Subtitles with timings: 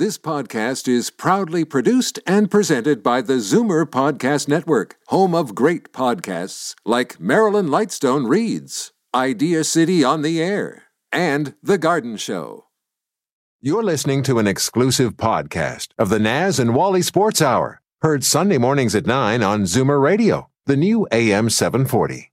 [0.00, 5.92] This podcast is proudly produced and presented by the Zoomer Podcast Network, home of great
[5.92, 12.68] podcasts like Marilyn Lightstone Reads, Idea City on the Air, and The Garden Show.
[13.60, 18.56] You're listening to an exclusive podcast of the Naz and Wally Sports Hour, heard Sunday
[18.56, 22.32] mornings at 9 on Zoomer Radio, the new AM 740.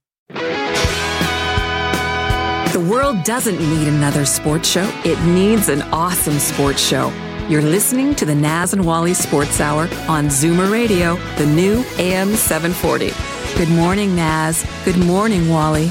[2.72, 7.12] The world doesn't need another sports show, it needs an awesome sports show.
[7.48, 12.34] You're listening to the Naz and Wally Sports Hour on Zoomer Radio, the new AM
[12.34, 13.10] 740.
[13.56, 14.66] Good morning, Naz.
[14.84, 15.86] Good morning, Wally.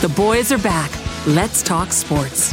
[0.00, 0.90] The boys are back.
[1.24, 2.52] Let's talk sports.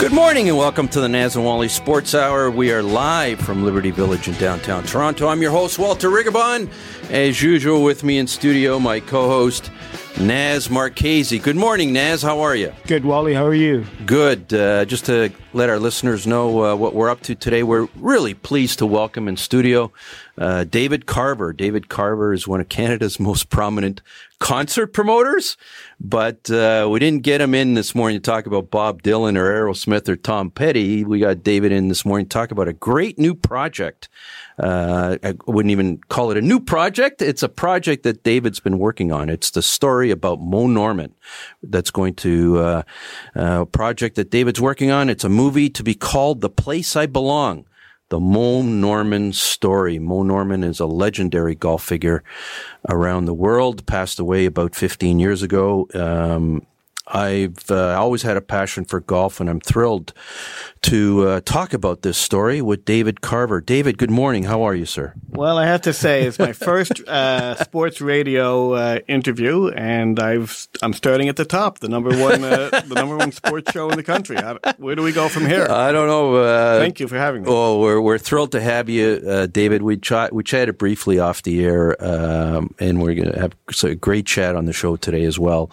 [0.00, 2.50] Good morning and welcome to the Naz and Wally Sports Hour.
[2.50, 5.28] We are live from Liberty Village in downtown Toronto.
[5.28, 6.68] I'm your host, Walter Rigabon.
[7.10, 9.70] As usual, with me in studio, my co host,
[10.18, 11.38] Naz Marchese.
[11.38, 12.22] Good morning, Naz.
[12.22, 12.72] How are you?
[12.86, 13.34] Good, Wally.
[13.34, 13.84] How are you?
[14.06, 14.52] Good.
[14.52, 18.32] Uh, just to let our listeners know uh, what we're up to today, we're really
[18.32, 19.92] pleased to welcome in studio
[20.38, 21.52] uh, David Carver.
[21.52, 24.00] David Carver is one of Canada's most prominent
[24.38, 25.58] concert promoters,
[26.00, 29.52] but uh, we didn't get him in this morning to talk about Bob Dylan or
[29.52, 31.04] Aerosmith or Tom Petty.
[31.04, 34.08] We got David in this morning to talk about a great new project.
[34.58, 37.20] Uh, I wouldn't even call it a new project.
[37.20, 39.28] It's a project that David's been working on.
[39.28, 41.14] It's the story about Moe Norman
[41.62, 42.82] that's going to, uh,
[43.34, 45.10] uh, project that David's working on.
[45.10, 47.66] It's a movie to be called The Place I Belong.
[48.08, 49.98] The Moe Norman story.
[49.98, 52.22] Moe Norman is a legendary golf figure
[52.88, 55.88] around the world, passed away about 15 years ago.
[55.92, 56.66] Um,
[57.08, 60.12] I've uh, always had a passion for golf, and I'm thrilled
[60.82, 63.60] to uh, talk about this story with David Carver.
[63.60, 64.44] David, good morning.
[64.44, 65.14] How are you, sir?
[65.30, 70.66] Well, I have to say, it's my first uh, sports radio uh, interview, and I've
[70.82, 73.96] I'm starting at the top, the number one uh, the number one sports show in
[73.96, 74.36] the country.
[74.36, 75.66] How, where do we go from here?
[75.68, 76.36] I don't know.
[76.36, 77.48] Uh, Thank you for having me.
[77.50, 79.82] Oh, we're we're thrilled to have you, David.
[79.82, 83.52] We chat we chatted briefly off the air, um, and we're going to have
[83.84, 85.70] a great chat on the show today as well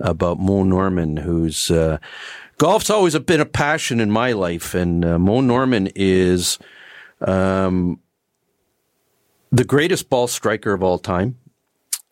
[0.00, 1.98] about Moe Norman, who's uh,
[2.56, 6.58] golf's always been a passion in my life, and uh, Moe Norman is
[7.20, 8.00] um,
[9.50, 11.36] the greatest ball striker of all time.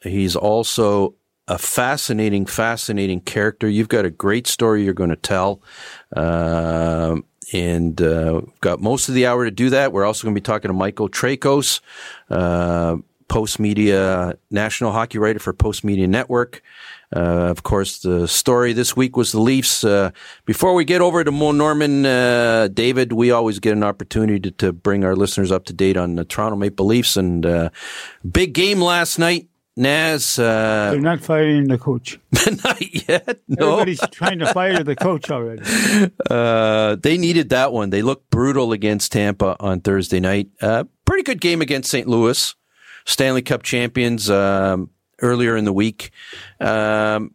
[0.03, 1.15] He's also
[1.49, 3.69] a fascinating, fascinating character.
[3.69, 5.63] You've got a great story you're going to tell.
[6.15, 7.17] Uh,
[7.53, 9.93] and uh, got most of the hour to do that.
[9.93, 11.81] We're also going to be talking to Michael Traikos,
[12.31, 12.97] uh,
[13.29, 16.63] Post Media national hockey writer for Post Media Network.
[17.15, 19.83] Uh, of course, the story this week was the Leafs.
[19.83, 20.11] Uh,
[20.45, 24.51] before we get over to Moe Norman, uh, David, we always get an opportunity to,
[24.53, 27.71] to, bring our listeners up to date on the Toronto Maple Leafs and uh,
[28.31, 29.49] big game last night.
[29.77, 32.19] Naz, uh, they're not firing the coach.
[32.65, 33.41] not yet.
[33.49, 33.73] No.
[33.73, 35.63] Everybody's trying to fire the coach already.
[36.31, 37.91] Uh, they needed that one.
[37.91, 40.49] They looked brutal against Tampa on Thursday night.
[41.05, 42.07] pretty good game against St.
[42.07, 42.55] Louis,
[43.05, 44.31] Stanley Cup champions.
[44.31, 44.91] Um,
[45.23, 46.11] earlier in the week.
[46.61, 47.35] Um,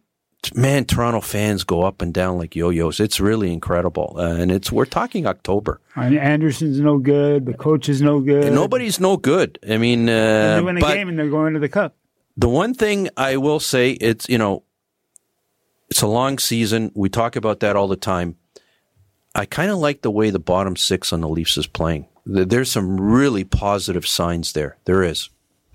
[0.54, 3.00] man, Toronto fans go up and down like yo-yos.
[3.00, 5.80] It's really incredible, uh, and it's we're talking October.
[5.94, 7.46] And Anderson's no good.
[7.46, 8.44] The coach is no good.
[8.44, 9.58] And nobody's no good.
[9.68, 11.96] I mean, uh, they win a game and they're going to the cup.
[12.36, 14.62] The one thing I will say, it's you know,
[15.90, 16.92] it's a long season.
[16.94, 18.36] We talk about that all the time.
[19.34, 22.06] I kind of like the way the bottom six on the Leafs is playing.
[22.24, 24.78] There's some really positive signs there.
[24.84, 25.30] There is.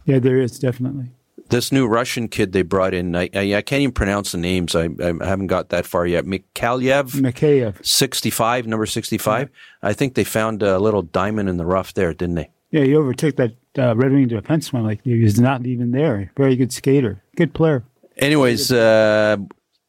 [0.05, 1.11] Yeah, there is definitely
[1.49, 4.75] this new Russian kid they brought in, I, I, I can't even pronounce the names.
[4.75, 6.25] I, I, haven't got that far yet.
[6.25, 9.49] Mikhailiev, Mikheyev, 65, number 65.
[9.49, 9.55] Yeah.
[9.89, 12.49] I think they found a little diamond in the rough there, didn't they?
[12.71, 16.31] Yeah, he overtook that uh, Red Wing defenseman like he was not even there.
[16.37, 17.83] Very good skater, good player.
[18.17, 19.37] Anyways, uh,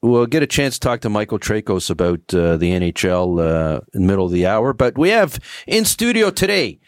[0.02, 4.02] we'll get a chance to talk to Michael Traikos about uh, the NHL uh, in
[4.02, 4.72] the middle of the hour.
[4.72, 6.80] But we have in studio today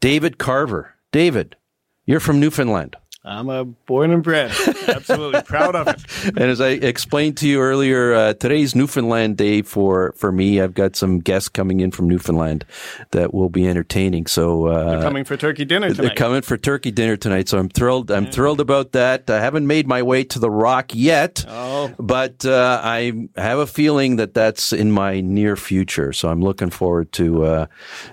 [0.00, 0.94] David Carver.
[1.12, 1.56] David,
[2.04, 2.96] you're from Newfoundland.
[3.26, 4.52] I'm a born and bred.
[4.88, 6.00] Absolutely proud of it.
[6.28, 10.60] And as I explained to you earlier, uh, today's Newfoundland Day for for me.
[10.60, 12.64] I've got some guests coming in from Newfoundland
[13.10, 14.26] that will be entertaining.
[14.26, 16.02] So uh, they're coming for turkey dinner tonight.
[16.02, 17.48] They're coming for turkey dinner tonight.
[17.48, 18.12] So I'm thrilled.
[18.12, 18.30] I'm yeah.
[18.30, 19.28] thrilled about that.
[19.28, 21.92] I haven't made my way to the Rock yet, oh.
[21.98, 26.12] but uh, I have a feeling that that's in my near future.
[26.12, 27.66] So I'm looking forward to uh,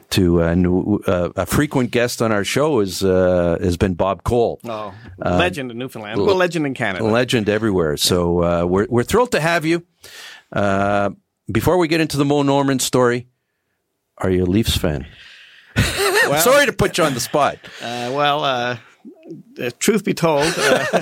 [0.10, 4.60] to uh, a frequent guest on our show is uh, has been Bob Cole.
[4.66, 4.94] Oh.
[5.24, 6.20] Uh, legend in Newfoundland.
[6.22, 7.04] Well, legend in Canada.
[7.06, 7.98] Legend everywhere.
[7.98, 9.86] So uh, we're we're thrilled to have you.
[10.52, 11.12] Uh,
[11.52, 13.28] before we get into the Moe Norman story,
[14.18, 15.06] are you a Leafs fan?
[16.26, 17.58] Well, Sorry to put you on the spot.
[17.82, 18.46] Uh, well,
[19.62, 21.02] uh, truth be told, uh,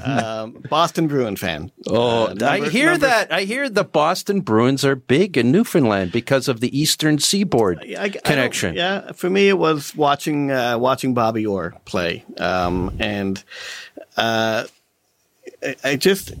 [0.04, 1.70] um, Boston Bruin fan.
[1.86, 3.32] Oh, Uh, number- I hear number- that.
[3.32, 8.04] I hear the Boston Bruins are big in Newfoundland because of the Eastern Seaboard I-
[8.04, 8.74] I connection.
[8.74, 13.42] yeah, for me, it was watching uh, watching Bobby Orr play, um, and
[14.16, 14.64] uh,
[15.62, 16.32] I, I just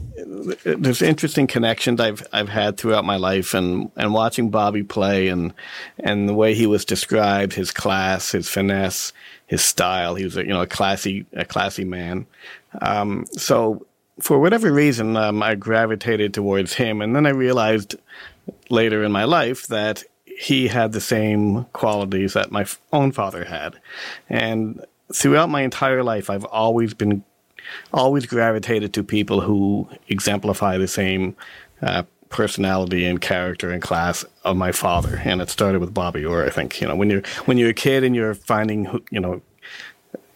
[0.64, 5.52] there's interesting connections I've I've had throughout my life, and, and watching Bobby play, and
[5.98, 9.12] and the way he was described, his class, his finesse,
[9.48, 10.14] his style.
[10.14, 12.26] He was a, you know a classy a classy man.
[12.80, 13.84] Um, so
[14.20, 17.96] for whatever reason, um, I gravitated towards him, and then I realized
[18.70, 23.80] later in my life that he had the same qualities that my own father had.
[24.28, 27.24] And throughout my entire life, I've always been,
[27.92, 31.36] always gravitated to people who exemplify the same
[31.82, 35.20] uh, personality and character and class of my father.
[35.24, 36.80] And it started with Bobby Orr, I think.
[36.80, 39.40] You know, when you're when you're a kid and you're finding, who, you know,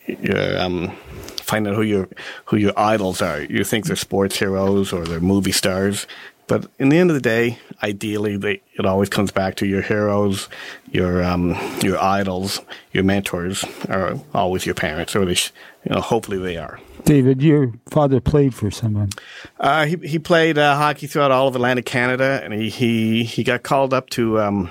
[0.06, 0.92] you're um,
[1.36, 2.08] finding out who your
[2.46, 3.42] who your idols are.
[3.42, 6.06] You think they're sports heroes or they're movie stars,
[6.46, 9.82] but in the end of the day, ideally, they, it always comes back to your
[9.82, 10.48] heroes,
[10.90, 12.60] your um, your idols,
[12.92, 15.52] your mentors are always your parents, or they sh-
[15.84, 16.80] you know hopefully they are.
[17.04, 19.10] David, your father played for someone.
[19.58, 23.44] Uh, he he played uh, hockey throughout all of Atlantic Canada, and he he, he
[23.44, 24.70] got called up to um,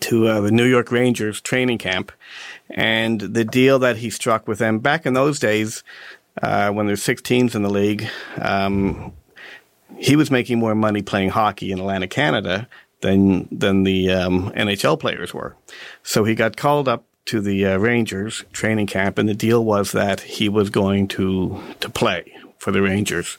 [0.00, 2.12] to uh, the New York Rangers training camp,
[2.70, 5.82] and the deal that he struck with them back in those days,
[6.40, 8.06] uh, when there's six teams in the league,
[8.40, 9.12] um,
[9.96, 12.68] he was making more money playing hockey in Atlantic Canada
[13.00, 15.56] than than the um, NHL players were.
[16.02, 19.92] So he got called up to the uh, Rangers training camp, and the deal was
[19.92, 23.38] that he was going to to play for the Rangers,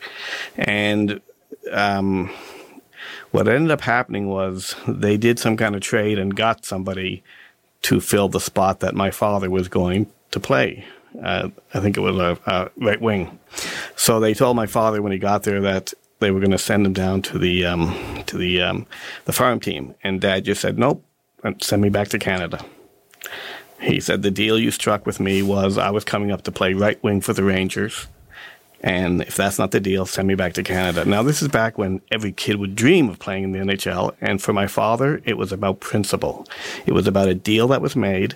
[0.56, 1.22] and
[1.72, 2.30] um,
[3.32, 7.24] what ended up happening was they did some kind of trade and got somebody
[7.82, 10.86] to fill the spot that my father was going to play.
[11.22, 13.40] Uh, I think it was a, a right wing.
[13.96, 16.86] So they told my father when he got there that they were going to send
[16.86, 18.88] him down to the um, to the um,
[19.26, 21.06] the farm team, and Dad just said, "Nope,
[21.62, 22.66] send me back to Canada."
[23.80, 26.74] He said the deal you struck with me was I was coming up to play
[26.74, 28.08] right wing for the Rangers.
[28.86, 31.06] And if that's not the deal, send me back to Canada.
[31.06, 34.14] Now, this is back when every kid would dream of playing in the NHL.
[34.20, 36.46] And for my father, it was about principle.
[36.86, 38.36] It was about a deal that was made,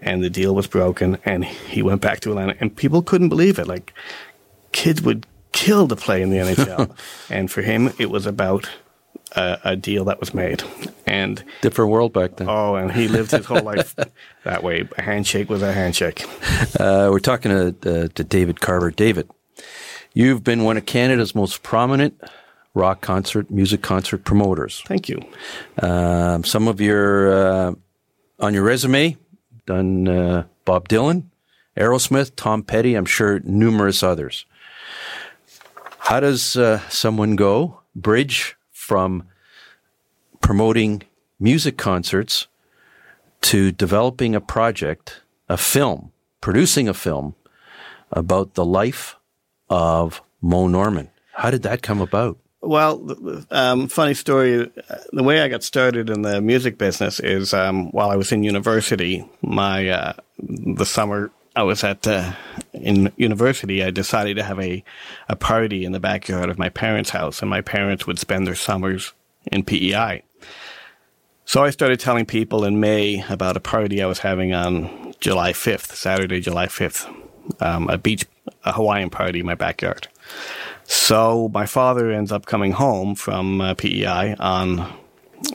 [0.00, 2.56] and the deal was broken, and he went back to Atlanta.
[2.60, 3.66] And people couldn't believe it.
[3.66, 3.94] Like,
[4.72, 6.90] kids would kill to play in the NHL.
[7.30, 8.68] and for him, it was about
[9.34, 10.62] a, a deal that was made.
[11.06, 12.48] And Different world back then.
[12.48, 13.96] oh, and he lived his whole life
[14.44, 14.86] that way.
[14.98, 16.24] A handshake was a handshake.
[16.78, 17.68] Uh, we're talking to,
[18.04, 18.90] uh, to David Carver.
[18.90, 19.30] David,
[20.12, 22.20] you've been one of Canada's most prominent
[22.74, 24.82] rock concert, music concert promoters.
[24.86, 25.22] Thank you.
[25.80, 27.74] Um, some of your uh,
[28.38, 29.16] on your resume,
[29.64, 31.24] done uh, Bob Dylan,
[31.76, 32.94] Aerosmith, Tom Petty.
[32.94, 34.44] I'm sure numerous others.
[36.06, 39.24] How does uh, someone go bridge from
[40.40, 41.02] promoting
[41.40, 42.46] music concerts
[43.40, 47.34] to developing a project, a film, producing a film
[48.12, 49.16] about the life
[49.68, 51.10] of Moe Norman?
[51.32, 52.38] How did that come about?
[52.60, 54.70] Well, um, funny story.
[54.88, 58.30] uh, The way I got started in the music business is um, while I was
[58.30, 59.28] in university.
[59.42, 62.32] My uh, the summer I was at uh,
[62.74, 64.84] in university, I decided to have a
[65.28, 68.54] a party in the backyard of my parents' house, and my parents would spend their
[68.54, 69.14] summers
[69.50, 70.22] in PEI.
[71.46, 75.52] So I started telling people in May about a party I was having on July
[75.52, 77.08] 5th, Saturday, July 5th,
[77.60, 78.26] um, a beach,
[78.64, 80.08] a Hawaiian party in my backyard.
[80.84, 84.92] So my father ends up coming home from uh, PEI on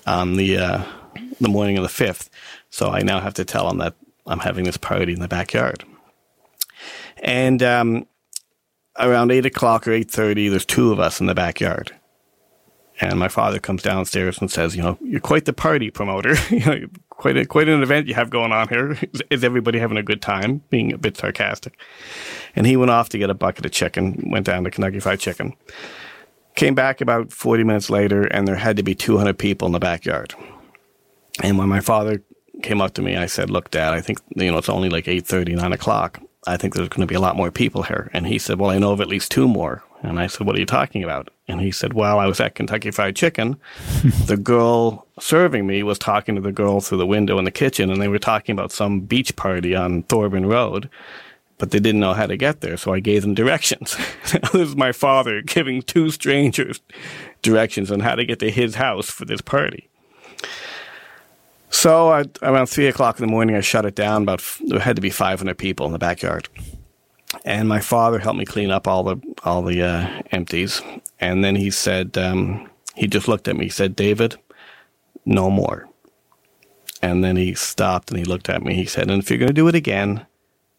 [0.07, 0.83] on the uh,
[1.39, 2.29] the morning of the fifth.
[2.71, 3.93] So I now have to tell him that
[4.25, 5.83] I'm having this party in the backyard.
[7.21, 8.07] And um,
[8.99, 11.95] around eight o'clock or eight thirty, there's two of us in the backyard.
[12.99, 16.35] And my father comes downstairs and says, "You know, you're quite the party promoter.
[16.49, 18.91] you know, quite a, quite an event you have going on here.
[19.13, 21.79] Is, is everybody having a good time?" Being a bit sarcastic.
[22.55, 24.29] And he went off to get a bucket of chicken.
[24.31, 25.55] Went down to Kentucky Fried Chicken.
[26.55, 29.79] Came back about 40 minutes later, and there had to be 200 people in the
[29.79, 30.35] backyard.
[31.41, 32.21] And when my father
[32.61, 35.05] came up to me, I said, "Look, Dad, I think you know it's only like
[35.05, 36.19] 8:30, 9 o'clock.
[36.47, 38.69] I think there's going to be a lot more people here." And he said, "Well,
[38.69, 41.29] I know of at least two more." And I said, "What are you talking about?"
[41.47, 43.57] And he said, "Well, I was at Kentucky Fried Chicken.
[44.25, 47.91] the girl serving me was talking to the girl through the window in the kitchen,
[47.91, 50.89] and they were talking about some beach party on Thorburn Road."
[51.57, 53.95] But they didn't know how to get there, so I gave them directions.
[54.31, 56.79] this is my father giving two strangers
[57.43, 59.87] directions on how to get to his house for this party.
[61.71, 64.23] So I, around three o'clock in the morning, I shut it down.
[64.23, 66.49] About there had to be 500 people in the backyard,
[67.45, 70.81] and my father helped me clean up all the all the uh, empties.
[71.19, 73.65] And then he said, um, he just looked at me.
[73.65, 74.35] He said, "David,
[75.25, 75.87] no more."
[77.01, 78.75] And then he stopped and he looked at me.
[78.75, 80.25] He said, "And if you're going to do it again,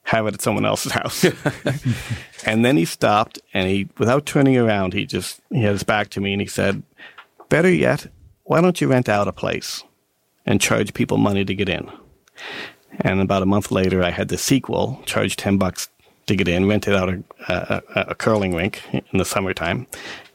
[0.04, 1.24] have it at someone else's house."
[2.44, 6.10] and then he stopped and he, without turning around, he just he had his back
[6.10, 6.82] to me and he said,
[7.48, 8.08] "Better yet,
[8.44, 9.84] why don't you rent out a place
[10.46, 11.90] and charge people money to get in?"
[13.00, 15.88] And about a month later, I had the sequel, charged ten bucks
[16.26, 19.86] to get in, rented out a, a, a, curling rink in the summertime,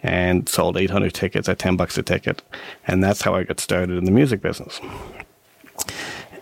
[0.03, 2.41] and sold 800 tickets at 10 bucks a ticket.
[2.85, 4.79] And that's how I got started in the music business.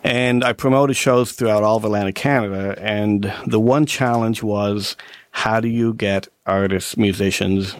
[0.03, 2.75] And I promoted shows throughout all of Atlantic Canada.
[2.79, 4.95] And the one challenge was
[5.31, 7.75] how do you get artists, musicians,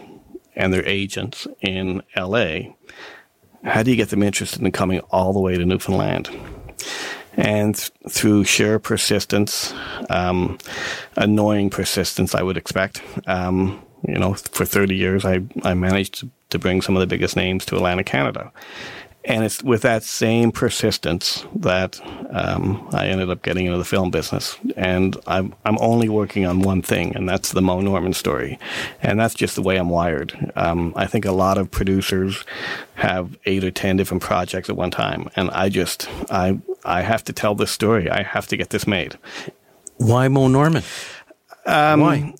[0.54, 2.74] and their agents in LA?
[3.66, 6.30] How do you get them interested in coming all the way to Newfoundland?
[7.36, 9.74] and th- through sheer persistence,
[10.10, 10.58] um,
[11.16, 13.02] annoying persistence, I would expect.
[13.26, 17.06] Um, you know, for 30 years, I, I managed to, to bring some of the
[17.06, 18.52] biggest names to Atlantic Canada.
[19.28, 24.12] And it's with that same persistence that um, I ended up getting into the film
[24.12, 24.56] business.
[24.76, 28.56] And I'm, I'm only working on one thing, and that's the Moe Norman story.
[29.02, 30.52] And that's just the way I'm wired.
[30.54, 32.44] Um, I think a lot of producers
[32.94, 37.24] have eight or ten different projects at one time, and I just I I have
[37.24, 38.08] to tell this story.
[38.08, 39.18] I have to get this made.
[39.96, 40.84] Why Moe Norman?
[41.66, 42.34] Um, Why?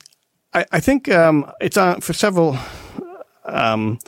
[0.54, 2.56] I, I think um, it's on for several.
[3.44, 3.98] Um,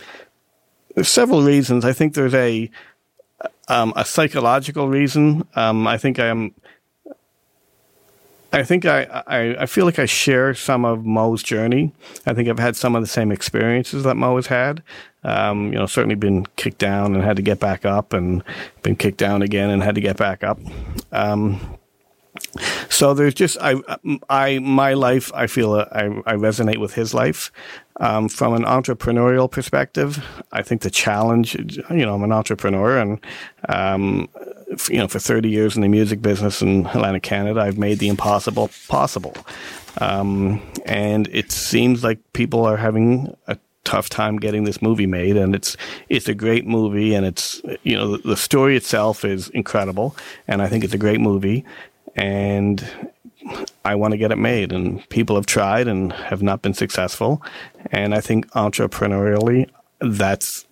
[0.98, 1.84] there's several reasons.
[1.84, 2.68] I think there's a
[3.68, 5.46] um, a psychological reason.
[5.54, 6.52] Um, I think I'm.
[8.52, 11.92] I think I, I, I feel like I share some of Moe's journey.
[12.26, 14.82] I think I've had some of the same experiences that Moe has had.
[15.22, 18.42] Um, you know, certainly been kicked down and had to get back up, and
[18.82, 20.58] been kicked down again and had to get back up.
[21.12, 21.77] Um,
[22.88, 23.76] so there's just I
[24.28, 27.52] I my life I feel uh, I I resonate with his life.
[28.00, 31.56] Um, from an entrepreneurial perspective, I think the challenge,
[31.90, 33.18] you know, I'm an entrepreneur and,
[33.68, 34.28] um,
[34.88, 38.08] you know, for 30 years in the music business in Atlantic Canada, I've made the
[38.08, 39.34] impossible possible.
[40.00, 45.34] Um, and it seems like people are having a tough time getting this movie made
[45.34, 45.74] and it's
[46.10, 50.14] it's a great movie and it's you know the, the story itself is incredible
[50.46, 51.64] and I think it's a great movie
[52.18, 52.84] and
[53.84, 54.72] I want to get it made.
[54.72, 57.42] And people have tried and have not been successful.
[57.90, 59.70] And I think entrepreneurially,
[60.00, 60.66] that's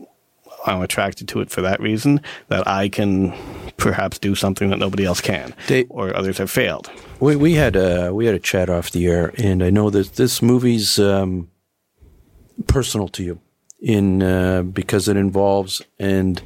[0.66, 3.32] I'm attracted to it for that reason that I can
[3.76, 6.90] perhaps do something that nobody else can, they, or others have failed.
[7.20, 10.16] We we had a we had a chat off the air, and I know that
[10.16, 11.50] this movie's um,
[12.66, 13.40] personal to you
[13.80, 16.42] in uh, because it involves and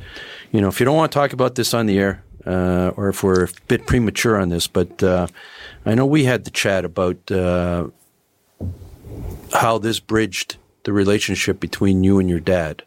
[0.51, 3.09] you know if you don't want to talk about this on the air uh, or
[3.09, 5.27] if we're a bit premature on this, but uh,
[5.85, 7.89] I know we had the chat about uh,
[9.53, 12.83] how this bridged the relationship between you and your dad,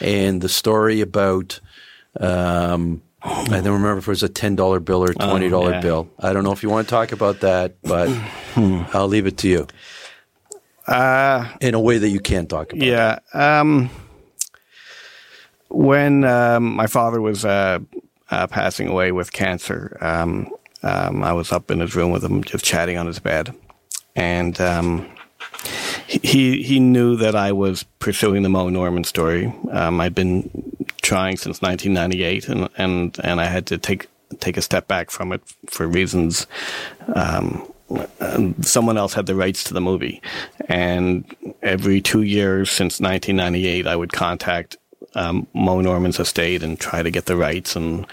[0.00, 1.60] and the story about.
[2.18, 5.48] Um, I don't remember if it was a ten dollar bill or a oh, twenty
[5.48, 5.80] dollar oh, yeah.
[5.80, 6.08] bill.
[6.18, 8.08] I don't know if you want to talk about that, but
[8.56, 9.66] I'll leave it to you.
[10.86, 12.86] Uh, in a way that you can't talk about.
[12.86, 13.18] Yeah.
[13.34, 13.90] Um,
[15.68, 17.44] when um, my father was
[18.30, 20.50] uh, passing away with cancer, um,
[20.82, 23.54] um, I was up in his room with him, just chatting on his bed,
[24.14, 25.10] and um,
[26.06, 29.52] he he knew that I was pursuing the Moe Norman story.
[29.70, 30.48] Um, I'd been
[31.02, 35.32] trying since 1998, and and and I had to take take a step back from
[35.32, 36.46] it for reasons.
[37.14, 37.72] Um,
[38.62, 40.20] someone else had the rights to the movie,
[40.68, 41.24] and
[41.62, 44.76] every two years since 1998, I would contact
[45.16, 48.06] um, Moe Norman's estate and try to get the rights, and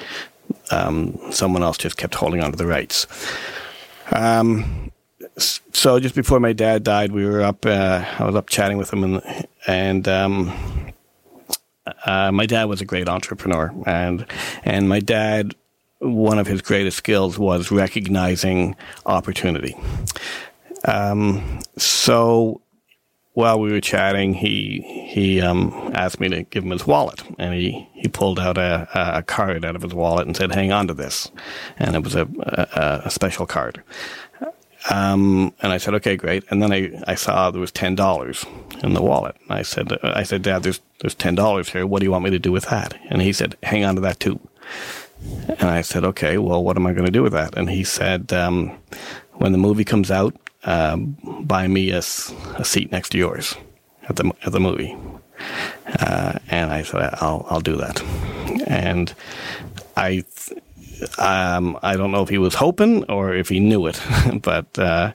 [0.71, 3.05] um, someone else just kept holding on to the rights.
[4.11, 4.91] Um,
[5.37, 7.65] so just before my dad died, we were up.
[7.65, 10.93] Uh, I was up chatting with him, and and um,
[12.05, 14.25] uh, my dad was a great entrepreneur, and
[14.63, 15.55] and my dad,
[15.99, 19.75] one of his greatest skills was recognizing opportunity.
[20.85, 22.61] Um, so
[23.33, 27.53] while we were chatting, he he um, asked me to give him his wallet, and
[27.53, 28.87] he, he pulled out a,
[29.17, 31.31] a card out of his wallet and said, "Hang on to this,"
[31.77, 33.81] and it was a a, a special card.
[34.91, 38.45] Um, and I said, "Okay, great." And then I, I saw there was ten dollars
[38.83, 39.35] in the wallet.
[39.47, 41.87] And I said, "I said, Dad, there's there's ten dollars here.
[41.87, 44.01] What do you want me to do with that?" And he said, "Hang on to
[44.01, 44.39] that too."
[45.47, 47.83] And I said, "Okay, well, what am I going to do with that?" And he
[47.83, 48.77] said, um,
[49.33, 50.35] "When the movie comes out,
[50.65, 53.55] um, buy me a, a, seat next to yours
[54.09, 54.95] at the at the movie.
[55.99, 58.01] Uh, and I said, I'll I'll do that.
[58.67, 59.13] And
[59.97, 60.23] I
[61.17, 64.01] um, I don't know if he was hoping or if he knew it,
[64.41, 65.13] but uh,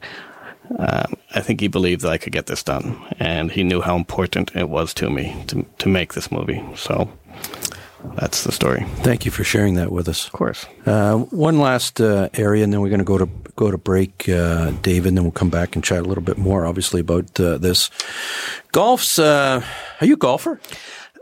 [0.79, 3.97] um, I think he believed that I could get this done, and he knew how
[3.97, 6.63] important it was to me to to make this movie.
[6.77, 7.11] So
[8.15, 8.85] that's the story.
[8.99, 10.27] Thank you for sharing that with us.
[10.27, 10.67] Of course.
[10.87, 14.29] Uh, one last uh, area, and then we're going to go to go to break,
[14.29, 17.39] uh, David, and then we'll come back and chat a little bit more, obviously, about
[17.41, 17.91] uh, this.
[18.73, 19.19] Golf's.
[19.19, 19.63] Uh,
[20.01, 20.61] are you a golfer?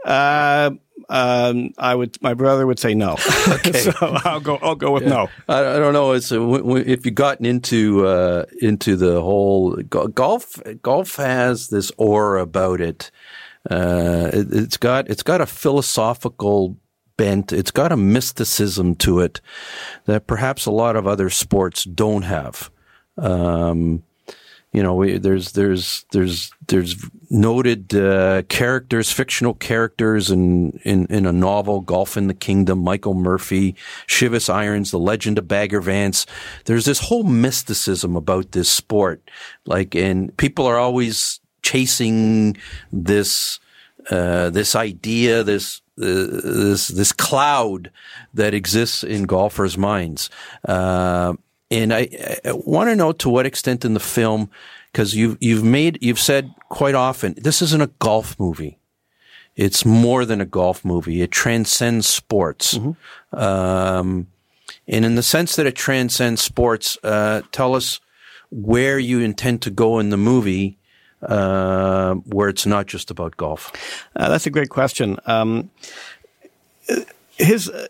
[0.04, 0.70] Uh,
[1.08, 2.20] um, I would.
[2.22, 3.16] My brother would say no.
[3.48, 3.72] Okay.
[3.80, 4.58] so I'll go.
[4.60, 5.08] I'll go with yeah.
[5.08, 5.28] no.
[5.48, 6.12] I, I, don't know.
[6.12, 10.60] It's if you've gotten into uh, into the whole golf.
[10.82, 13.10] Golf has this aura about it.
[13.70, 14.46] Uh, it.
[14.52, 16.76] It's got it's got a philosophical
[17.16, 17.52] bent.
[17.52, 19.40] It's got a mysticism to it
[20.04, 22.70] that perhaps a lot of other sports don't have.
[23.18, 24.02] Um,
[24.72, 26.96] you know, we, there's there's there's there's
[27.30, 33.14] noted uh, characters, fictional characters in, in in a novel, Golf in the Kingdom, Michael
[33.14, 33.74] Murphy,
[34.06, 36.26] Shivas Irons, The Legend of Bagger Vance.
[36.66, 39.22] There's this whole mysticism about this sport,
[39.64, 42.56] like, and people are always chasing
[42.92, 43.60] this
[44.10, 47.90] uh, this idea, this uh, this this cloud
[48.34, 50.30] that exists in golfers' minds.
[50.68, 51.34] Uh,
[51.70, 52.08] and I,
[52.44, 54.48] I want to know to what extent in the film,
[54.92, 58.78] because you've you've made you've said quite often this isn't a golf movie.
[59.56, 61.22] It's more than a golf movie.
[61.22, 62.78] It transcends sports.
[62.78, 63.38] Mm-hmm.
[63.38, 64.26] Um,
[64.86, 68.00] and in the sense that it transcends sports, uh, tell us
[68.50, 70.76] where you intend to go in the movie
[71.22, 73.72] uh, where it's not just about golf?
[74.14, 75.18] Uh, that's a great question.
[75.26, 75.70] Um,
[77.36, 77.86] his, uh,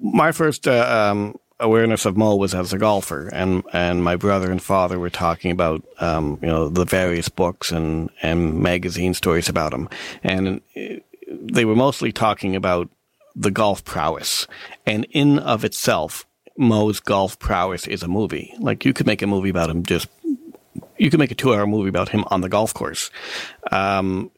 [0.00, 4.50] my first uh, um, awareness of Moe was as a golfer, and and my brother
[4.50, 9.48] and father were talking about um, you know the various books and and magazine stories
[9.48, 9.88] about him,
[10.22, 10.60] and
[11.28, 12.88] they were mostly talking about
[13.34, 14.46] the golf prowess,
[14.86, 18.54] and in of itself, Moe's golf prowess is a movie.
[18.58, 20.08] Like you could make a movie about him just
[20.98, 23.10] you could make a two-hour movie about him on the golf course.
[23.70, 24.30] Um,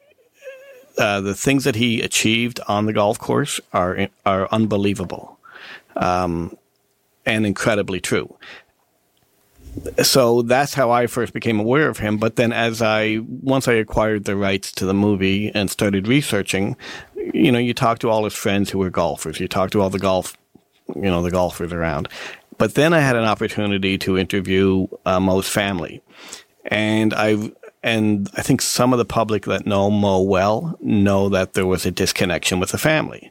[0.99, 5.39] uh, the things that he achieved on the golf course are are unbelievable,
[5.97, 6.57] um,
[7.25, 8.37] and incredibly true.
[10.03, 12.19] So that's how I first became aware of him.
[12.19, 16.77] But then, as I once I acquired the rights to the movie and started researching,
[17.33, 19.41] you know, you talk to all his friends who were golfers.
[19.41, 20.37] You talk to all the golf,
[20.95, 22.09] you know, the golfers around.
[22.59, 26.03] But then I had an opportunity to interview uh, Moe's family,
[26.65, 31.55] and I and I think some of the public that know Moe well know that
[31.55, 33.31] there was a disconnection with the family.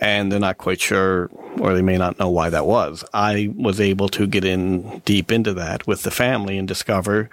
[0.00, 3.04] And they're not quite sure, or they may not know why that was.
[3.12, 7.28] I was able to get in deep into that with the family and discover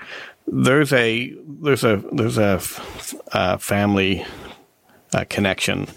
[0.47, 2.59] there's a there's a there's a,
[3.33, 4.25] a family
[5.13, 5.87] uh, connection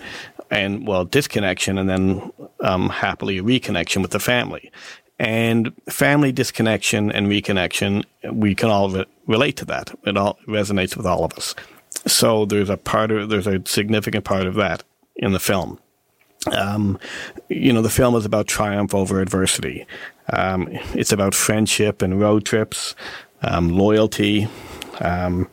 [0.50, 4.70] and well disconnection and then um, happily reconnection with the family
[5.18, 9.96] and family disconnection and reconnection, we can all re- relate to that.
[10.04, 11.54] It all resonates with all of us.
[12.06, 14.84] So there's a part of, there's a significant part of that
[15.16, 15.78] in the film.
[16.52, 16.98] Um,
[17.48, 19.86] you know, the film is about triumph over adversity.
[20.32, 22.94] Um, it's about friendship and road trips,
[23.42, 24.46] um, loyalty,
[25.00, 25.48] um,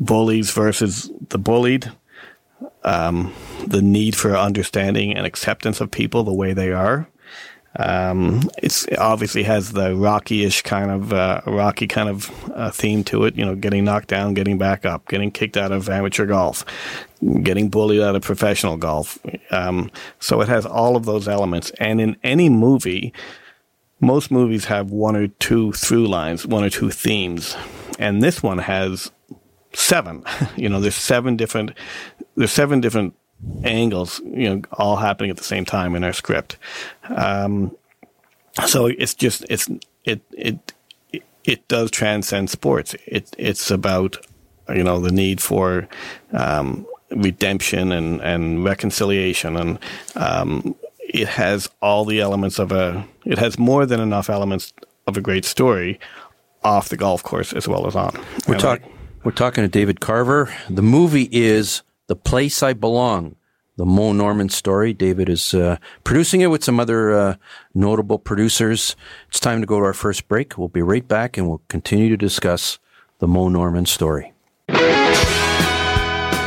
[0.00, 1.92] bullies versus the bullied,
[2.82, 3.32] um,
[3.66, 7.08] the need for understanding and acceptance of people the way they are.
[7.78, 13.04] Um, it's it obviously has the Rocky-ish kind of uh, Rocky kind of uh, theme
[13.04, 13.36] to it.
[13.36, 16.64] You know, getting knocked down, getting back up, getting kicked out of amateur golf,
[17.42, 19.18] getting bullied out of professional golf.
[19.50, 21.70] Um, so it has all of those elements.
[21.78, 23.12] And in any movie,
[24.00, 27.56] most movies have one or two through lines, one or two themes,
[27.98, 29.10] and this one has
[29.72, 30.24] seven.
[30.56, 31.72] you know, there's seven different.
[32.36, 33.14] There's seven different
[33.64, 36.56] angles, you know, all happening at the same time in our script.
[37.08, 37.76] Um,
[38.66, 39.68] so it's just it's
[40.04, 40.72] it it
[41.44, 42.94] it does transcend sports.
[43.06, 44.24] It it's about
[44.68, 45.88] you know the need for
[46.32, 49.78] um, redemption and and reconciliation, and
[50.14, 53.06] um, it has all the elements of a.
[53.24, 54.72] It has more than enough elements
[55.06, 56.00] of a great story
[56.64, 58.18] off the golf course as well as on.
[58.48, 58.92] We're talking.
[59.22, 60.54] We're talking to David Carver.
[60.70, 63.36] The movie is the Place I Belong,
[63.76, 64.92] the Moe Norman story.
[64.92, 67.36] David is uh, producing it with some other uh,
[67.74, 68.96] notable producers.
[69.28, 70.56] It's time to go to our first break.
[70.56, 72.78] We'll be right back and we'll continue to discuss
[73.18, 74.32] the Moe Norman story.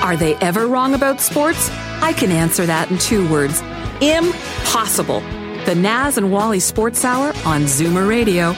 [0.02, 1.70] Are they ever wrong about sports?
[2.02, 3.62] I can answer that in two words
[4.02, 5.20] impossible.
[5.66, 8.56] The Naz and Wally Sports Hour on Zoomer Radio.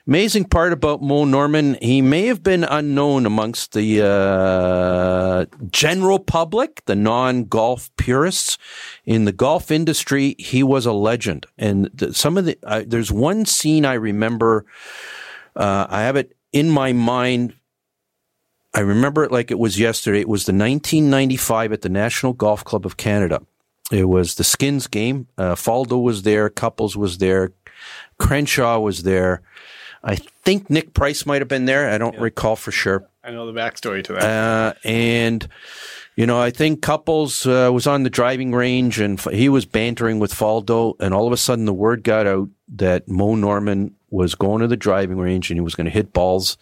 [0.06, 6.84] Amazing part about Moe Norman, he may have been unknown amongst the uh, general public,
[6.84, 8.58] the non-golf purists.
[9.04, 11.46] In the golf industry, he was a legend.
[11.58, 14.64] And the, some of the uh, there's one scene I remember.
[15.56, 17.54] Uh, I have it in my mind
[18.76, 20.20] I remember it like it was yesterday.
[20.20, 23.40] It was the 1995 at the National Golf Club of Canada.
[23.90, 25.28] It was the Skins game.
[25.38, 26.50] Uh, Faldo was there.
[26.50, 27.52] Couples was there.
[28.18, 29.42] Crenshaw was there.
[30.02, 31.90] I think Nick Price might have been there.
[31.90, 32.20] I don't yeah.
[32.22, 33.08] recall for sure.
[33.24, 34.22] I know the backstory to that.
[34.22, 35.48] Uh, and
[36.16, 40.18] you know, I think Couples uh, was on the driving range and he was bantering
[40.18, 44.34] with Faldo, and all of a sudden the word got out that Moe Norman was
[44.34, 46.56] going to the driving range and he was going to hit balls.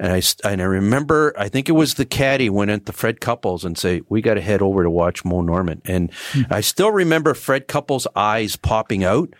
[0.00, 3.64] And I, and I remember, I think it was the caddy went into Fred Couples
[3.64, 5.80] and say, we got to head over to watch Moe Norman.
[5.84, 6.52] And mm-hmm.
[6.52, 9.32] I still remember Fred Couples' eyes popping out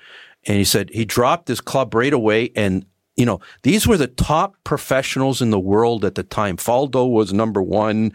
[0.46, 2.50] and he said he dropped his club right away.
[2.54, 6.56] And, you know, these were the top professionals in the world at the time.
[6.56, 8.12] Faldo was number one.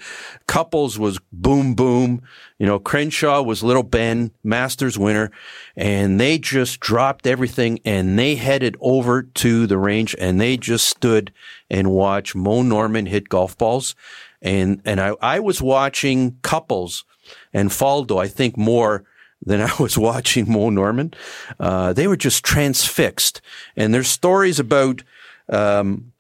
[0.48, 2.22] Couples was boom, boom.
[2.58, 5.30] You know, Crenshaw was little Ben, Masters winner.
[5.76, 10.88] And they just dropped everything and they headed over to the range and they just
[10.88, 11.34] stood
[11.70, 13.96] and watched Moe Norman hit golf balls.
[14.42, 17.06] And, and I, I was watching Couples
[17.54, 19.04] and Faldo, I think more
[19.46, 21.14] than I was watching Moe Norman.
[21.60, 23.42] Uh, they were just transfixed.
[23.76, 25.04] And there's stories about,
[25.50, 26.14] um,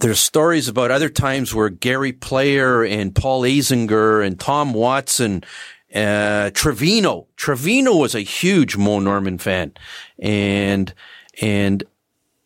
[0.00, 5.44] there's stories about other times where Gary Player and Paul Azinger and Tom Watson,
[5.94, 9.72] uh, Trevino, Trevino was a huge Moe Norman fan.
[10.18, 10.92] And,
[11.40, 11.84] and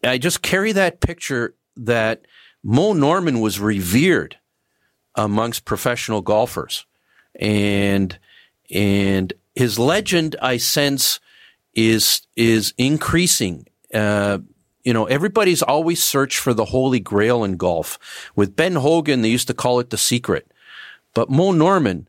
[0.05, 2.23] I just carry that picture that
[2.63, 4.37] Moe Norman was revered
[5.15, 6.85] amongst professional golfers.
[7.41, 8.19] And,
[8.71, 11.19] and his legend, I sense,
[11.75, 13.67] is is increasing.
[13.93, 14.39] Uh,
[14.85, 17.99] you know, everybody's always searched for the holy grail in golf.
[18.37, 20.53] With Ben Hogan, they used to call it the secret.
[21.13, 22.09] But Moe Norman,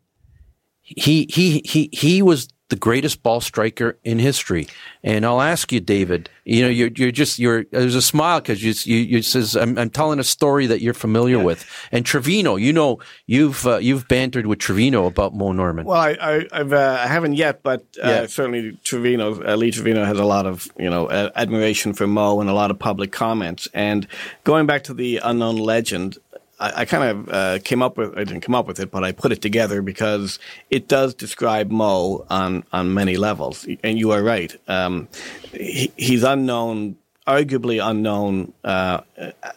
[0.82, 4.68] he he he he was the greatest ball striker in history.
[5.04, 6.30] And I'll ask you, David.
[6.46, 7.66] You know, you're you're just you're.
[7.72, 10.94] There's a smile because you you, you says I'm, I'm telling a story that you're
[10.94, 11.44] familiar yeah.
[11.44, 11.66] with.
[11.92, 15.86] And Trevino, you know, you've uh, you've bantered with Trevino about Moe Norman.
[15.86, 18.28] Well, I I, I've, uh, I haven't yet, but uh, yeah.
[18.28, 22.50] certainly Trevino, uh, Lee Trevino has a lot of you know admiration for Moe and
[22.50, 23.68] a lot of public comments.
[23.74, 24.08] And
[24.44, 26.18] going back to the unknown legend,
[26.60, 29.04] I, I kind of uh, came up with I didn't come up with it, but
[29.04, 33.67] I put it together because it does describe Moe on on many levels.
[33.84, 34.56] And you are right.
[34.67, 35.08] Um,
[35.52, 39.02] he, he's unknown, arguably unknown, uh,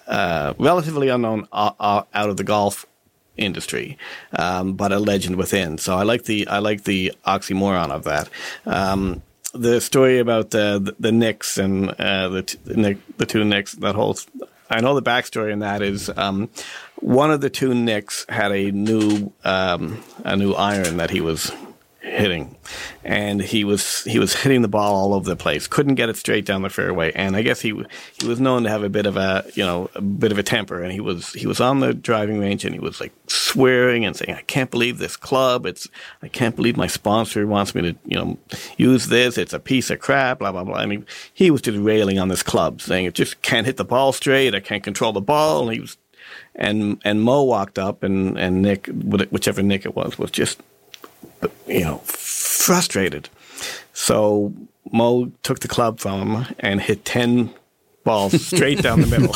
[0.07, 2.87] uh, relatively unknown uh, uh, out of the golf
[3.37, 3.97] industry,
[4.39, 5.79] um, but a legend within.
[5.79, 8.29] So I like the I like the oxymoron of that.
[8.67, 9.23] Um,
[9.55, 13.73] the story about the the, the Nicks and uh, the, t- the the two Nicks,
[13.73, 14.17] that whole
[14.71, 16.49] I know the backstory in that is um,
[17.03, 21.53] one of the two Nicks had a new um, a new iron that he was
[22.01, 22.57] hitting,
[23.05, 25.67] and he was he was hitting the ball all over the place.
[25.67, 27.71] Couldn't get it straight down the fairway, and I guess he
[28.21, 30.43] he was known to have a bit of a you know a bit of a
[30.43, 30.83] temper.
[30.83, 34.15] And he was he was on the driving range, and he was like swearing and
[34.15, 35.67] saying, "I can't believe this club.
[35.67, 35.89] It's
[36.23, 38.39] I can't believe my sponsor wants me to you know
[38.77, 39.39] use this.
[39.39, 40.77] It's a piece of crap." Blah blah blah.
[40.77, 43.85] I mean, he was just railing on this club, saying it just can't hit the
[43.85, 44.55] ball straight.
[44.55, 45.97] I can't control the ball, and he was.
[46.55, 50.61] And and Moe walked up, and, and Nick, whichever Nick it was, was just
[51.67, 53.29] you know, frustrated.
[53.93, 54.53] So
[54.91, 57.53] Moe took the club from him and hit 10
[58.05, 59.35] balls straight down the middle.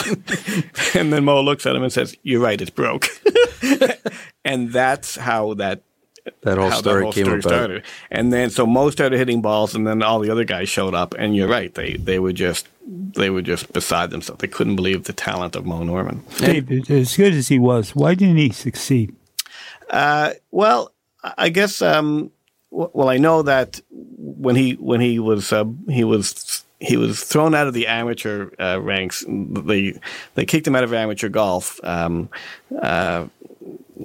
[1.01, 3.09] and then Moe looks at him and says, "You're right, it's broke."
[4.45, 5.83] and that's how that
[6.43, 7.49] that whole how story that whole came story about.
[7.49, 7.85] started.
[8.11, 11.15] And then so Moe started hitting balls, and then all the other guys showed up.
[11.19, 14.41] And you're right, they they were just they were just beside themselves.
[14.41, 16.23] They couldn't believe the talent of Moe Norman.
[16.39, 19.15] David, as good as he was, why didn't he succeed?
[19.91, 20.93] Uh, well,
[21.37, 21.83] I guess.
[21.83, 22.31] Um,
[22.71, 27.55] well, I know that when he when he was uh, he was he was thrown
[27.55, 29.25] out of the amateur uh, ranks.
[29.29, 29.99] They
[30.35, 31.81] they kicked him out of amateur golf.
[31.83, 32.29] Um,
[32.81, 33.27] uh,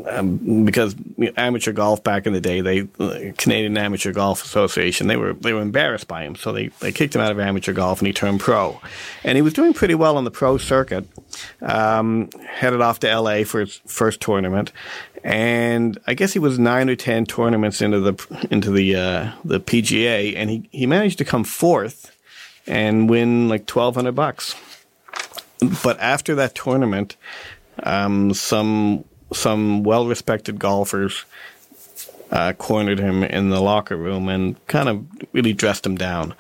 [0.08, 4.44] um, because you know, amateur golf back in the day, they uh, Canadian Amateur Golf
[4.44, 7.40] Association, they were they were embarrassed by him, so they, they kicked him out of
[7.40, 8.80] amateur golf, and he turned pro,
[9.24, 11.06] and he was doing pretty well on the pro circuit.
[11.62, 13.44] Um, headed off to L.A.
[13.44, 14.72] for his first tournament,
[15.24, 19.60] and I guess he was nine or ten tournaments into the into the uh, the
[19.60, 22.16] PGA, and he he managed to come fourth
[22.66, 24.56] and win like twelve hundred bucks.
[25.84, 27.18] But after that tournament,
[27.84, 31.26] um, some some well respected golfers
[32.32, 36.34] uh, cornered him in the locker room and kind of really dressed him down.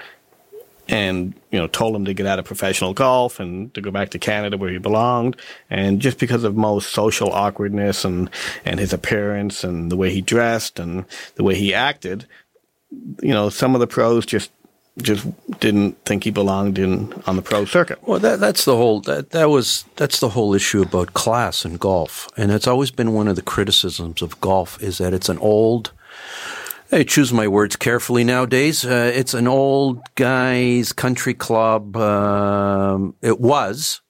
[0.87, 4.09] And you know, told him to get out of professional golf and to go back
[4.09, 5.37] to Canada where he belonged.
[5.69, 8.29] And just because of Moe's social awkwardness and
[8.65, 12.25] and his appearance and the way he dressed and the way he acted,
[13.21, 14.51] you know, some of the pros just
[14.99, 15.25] just
[15.59, 17.99] didn't think he belonged in on the pro circuit.
[18.05, 21.79] Well, that, that's the whole that, that was that's the whole issue about class and
[21.79, 25.37] golf, and it's always been one of the criticisms of golf is that it's an
[25.39, 25.91] old.
[26.91, 28.83] I choose my words carefully nowadays.
[28.83, 31.95] Uh, it's an old guys' country club.
[31.95, 34.01] Um, it was,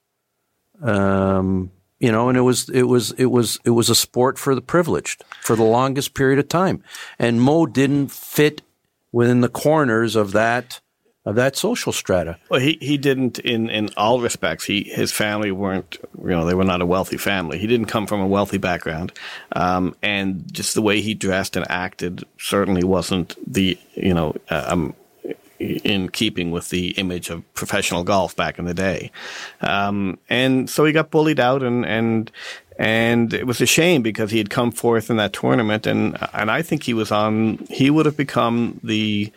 [0.82, 4.56] um, you know, and it was it was it was it was a sport for
[4.56, 6.82] the privileged for the longest period of time,
[7.20, 8.62] and Moe didn't fit
[9.12, 10.80] within the corners of that
[11.24, 12.36] of that social strata.
[12.50, 14.64] Well, he, he didn't in, in all respects.
[14.64, 17.58] He his family weren't you know they were not a wealthy family.
[17.58, 19.12] He didn't come from a wealthy background,
[19.52, 24.94] um, and just the way he dressed and acted certainly wasn't the you know um,
[25.62, 29.12] in keeping with the image of professional golf back in the day.
[29.60, 32.30] Um, and so he got bullied out, and and
[32.78, 36.50] and it was a shame because he had come forth in that tournament, and and
[36.50, 37.58] I think he was on.
[37.70, 39.32] He would have become the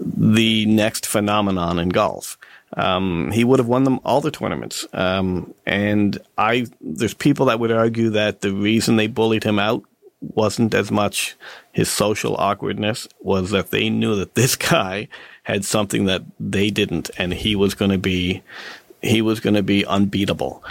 [0.00, 2.38] the next phenomenon in golf.
[2.76, 4.86] Um, he would have won them all the tournaments.
[4.92, 9.82] Um, and I, there's people that would argue that the reason they bullied him out
[10.20, 11.34] wasn't as much
[11.72, 15.08] his social awkwardness, was that they knew that this guy
[15.44, 18.42] had something that they didn't, and he was going to be,
[19.02, 20.62] he was going to be unbeatable.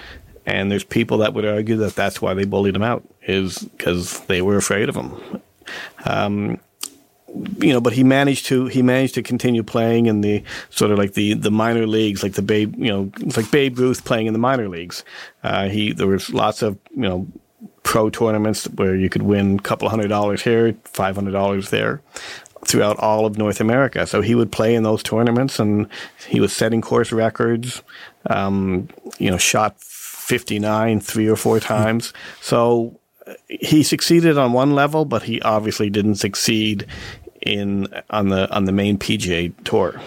[0.49, 4.19] And there's people that would argue that that's why they bullied him out, is because
[4.21, 5.41] they were afraid of him.
[6.05, 6.59] Um,
[7.59, 10.97] you know, but he managed to he managed to continue playing in the sort of
[10.97, 14.25] like the the minor leagues, like the Babe, you know, it's like Babe Ruth playing
[14.25, 15.03] in the minor leagues.
[15.43, 17.27] Uh, he there was lots of you know
[17.83, 22.01] pro tournaments where you could win a couple hundred dollars here, five hundred dollars there,
[22.65, 24.07] throughout all of North America.
[24.07, 25.88] So he would play in those tournaments, and
[26.27, 27.83] he was setting course records.
[28.25, 29.79] Um, you know, shot
[30.29, 32.13] fifty nine three or four times.
[32.39, 32.99] So
[33.49, 36.85] he succeeded on one level, but he obviously didn't succeed
[37.41, 39.99] in on the on the main PGA tour.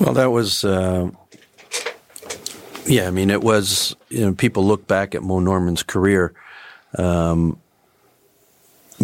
[0.00, 1.10] Well, that was, uh,
[2.86, 3.06] yeah.
[3.06, 3.94] I mean, it was.
[4.08, 6.34] You know, people look back at Moe Norman's career.
[6.96, 7.60] Um,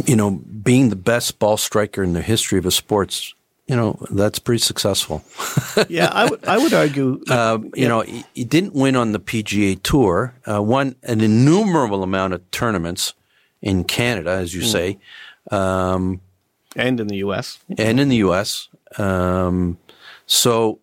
[0.07, 3.35] you know, being the best ball striker in the history of a sports.
[3.67, 5.25] You know, that's pretty successful.
[5.89, 7.23] yeah, I would I would argue.
[7.31, 10.35] Uh, you know, he, he, didn't win on the PGA Tour.
[10.47, 13.15] Uh, won an innumerable amount of tournaments
[13.63, 14.71] in Canada, as you mm.
[14.71, 14.99] say,
[15.51, 16.21] um,
[16.77, 17.59] and in the U.S.
[17.79, 18.69] and in the U.S.
[18.99, 19.79] Um,
[20.27, 20.81] so,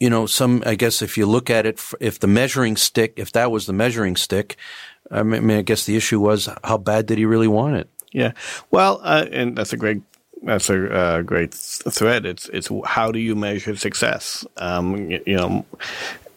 [0.00, 3.30] you know, some I guess if you look at it, if the measuring stick, if
[3.32, 4.56] that was the measuring stick,
[5.12, 7.88] I mean, I guess the issue was how bad did he really want it?
[8.10, 8.32] Yeah,
[8.72, 10.02] well, uh, and that's a great
[10.42, 12.26] that's a uh, great thread.
[12.26, 14.46] It's it's how do you measure success?
[14.56, 15.64] Um, you, know,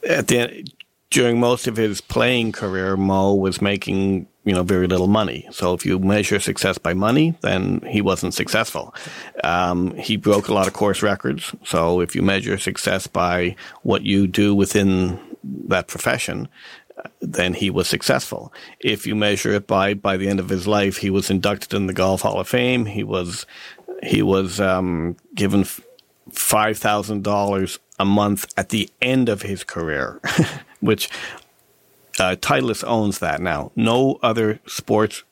[0.07, 0.73] at the end,
[1.09, 5.47] during most of his playing career, Moe was making you know very little money.
[5.51, 8.93] So if you measure success by money, then he wasn't successful.
[9.43, 11.55] Um, he broke a lot of course records.
[11.63, 15.19] So if you measure success by what you do within
[15.67, 16.47] that profession,
[17.21, 18.53] then he was successful.
[18.79, 21.87] If you measure it by by the end of his life, he was inducted in
[21.87, 22.85] the Golf Hall of Fame.
[22.85, 23.45] He was
[24.05, 25.65] he was um, given
[26.31, 30.19] five thousand dollars a month at the end of his career,
[30.79, 31.09] which
[32.19, 33.71] uh, Titleist owns that now.
[33.75, 35.23] No other sports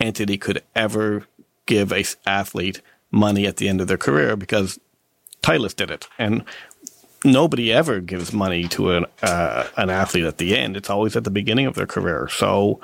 [0.00, 1.26] entity could ever
[1.66, 2.80] give a athlete
[3.10, 4.78] money at the end of their career because
[5.42, 6.44] Titleist did it, and
[7.24, 10.76] nobody ever gives money to an uh, an athlete at the end.
[10.76, 12.28] It's always at the beginning of their career.
[12.28, 12.80] So,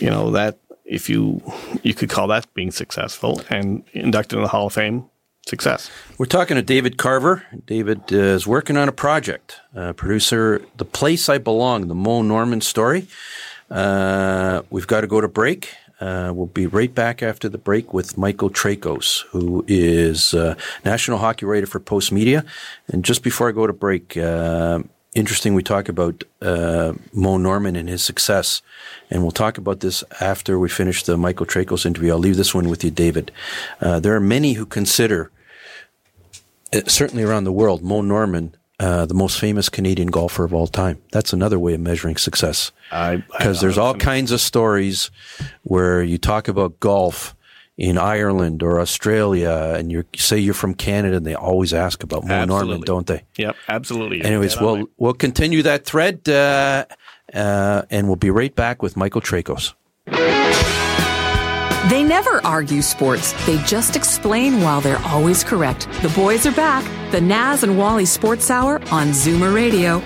[0.00, 1.42] you know that if you
[1.82, 5.08] you could call that being successful and inducted in the Hall of Fame,
[5.46, 5.90] success.
[6.18, 7.44] We're talking to David Carver.
[7.66, 9.60] David uh, is working on a project.
[9.74, 13.06] Uh, producer, The Place I Belong, the Moe Norman story.
[13.70, 15.74] Uh, we've got to go to break.
[16.00, 21.18] Uh, we'll be right back after the break with Michael Traikos, who is uh, national
[21.18, 22.44] hockey writer for Postmedia.
[22.88, 24.16] And just before I go to break,
[25.14, 28.62] interesting we talk about uh, Moe Norman and his success.
[29.10, 32.12] And we'll talk about this after we finish the Michael Traikos interview.
[32.12, 33.30] I'll leave this one with you, David.
[33.80, 35.30] Uh, there are many who consider,
[36.72, 40.66] uh, certainly around the world, Moe Norman uh, the most famous Canadian golfer of all
[40.66, 41.00] time.
[41.12, 42.72] That's another way of measuring success.
[43.38, 45.10] Because there's all kinds of stories
[45.62, 47.36] where you talk about golf
[47.76, 52.24] in Ireland or Australia, and you say you're from Canada, and they always ask about
[52.24, 53.24] Moe Norman, don't they?
[53.36, 54.22] Yep, absolutely.
[54.22, 56.84] Anyways, we'll we'll continue that thread, uh,
[57.32, 59.74] uh, and we'll be right back with Michael Traikos.
[61.90, 63.34] They never argue sports.
[63.44, 65.86] They just explain while they're always correct.
[66.00, 66.82] The boys are back.
[67.10, 70.00] The Naz and Wally Sports Hour on Zoomer Radio.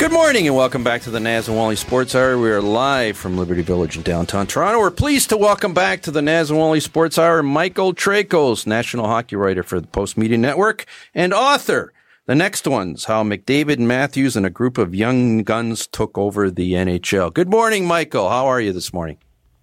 [0.00, 2.38] Good morning and welcome back to the Naz and Wally Sports Hour.
[2.38, 4.78] We are live from Liberty Village in downtown Toronto.
[4.78, 9.04] We're pleased to welcome back to the Naz and Wally Sports Hour Michael Traikos, national
[9.04, 11.92] hockey writer for the Postmedia Network and author.
[12.24, 16.72] The next one's how McDavid Matthews and a group of young guns took over the
[16.72, 17.34] NHL.
[17.34, 18.30] Good morning, Michael.
[18.30, 19.18] How are you this morning?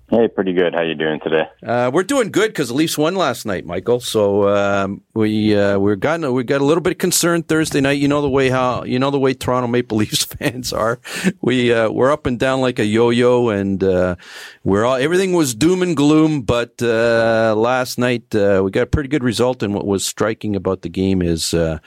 [0.09, 0.73] Hey, pretty good.
[0.73, 1.49] How you doing today?
[1.61, 3.99] Uh, we're doing good because the Leafs won last night, Michael.
[3.99, 7.99] So um, we uh, we got we got a little bit concerned Thursday night.
[7.99, 11.01] You know the way how you know the way Toronto Maple Leafs fans are.
[11.41, 14.15] We uh, we're up and down like a yo-yo, and uh,
[14.63, 16.43] we're all everything was doom and gloom.
[16.43, 20.55] But uh, last night uh, we got a pretty good result, and what was striking
[20.55, 21.81] about the game is the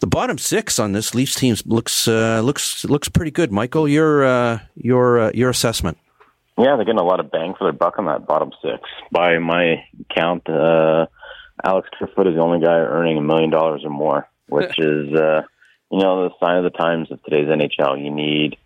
[0.00, 3.52] bottom six on this Leafs team looks looks looks pretty good.
[3.52, 5.98] Michael, your your your assessment.
[6.58, 8.82] Yeah, they're getting a lot of bang for their buck on that bottom six.
[9.10, 9.84] By my
[10.14, 11.06] count, uh,
[11.64, 15.42] Alex Kerfoot is the only guy earning a million dollars or more, which is, uh,
[15.90, 18.02] you know, the sign of the times of today's NHL.
[18.02, 18.56] You need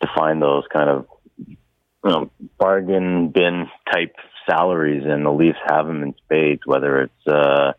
[0.00, 1.06] to find those kind of,
[1.38, 1.56] you
[2.04, 4.14] know, bargain bin type
[4.48, 7.72] salaries, and the Leafs have them in spades, whether it's uh,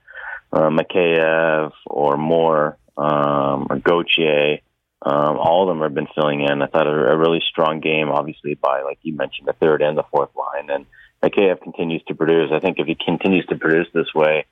[0.52, 4.60] uh, Mikheyev or Moore um, or Gauthier
[5.04, 6.62] um, all of them have been filling in.
[6.62, 9.98] I thought a, a really strong game, obviously by like you mentioned, the third and
[9.98, 10.70] the fourth line.
[10.70, 10.86] And
[11.24, 12.52] Mikheyev continues to produce.
[12.54, 14.46] I think if he continues to produce this way,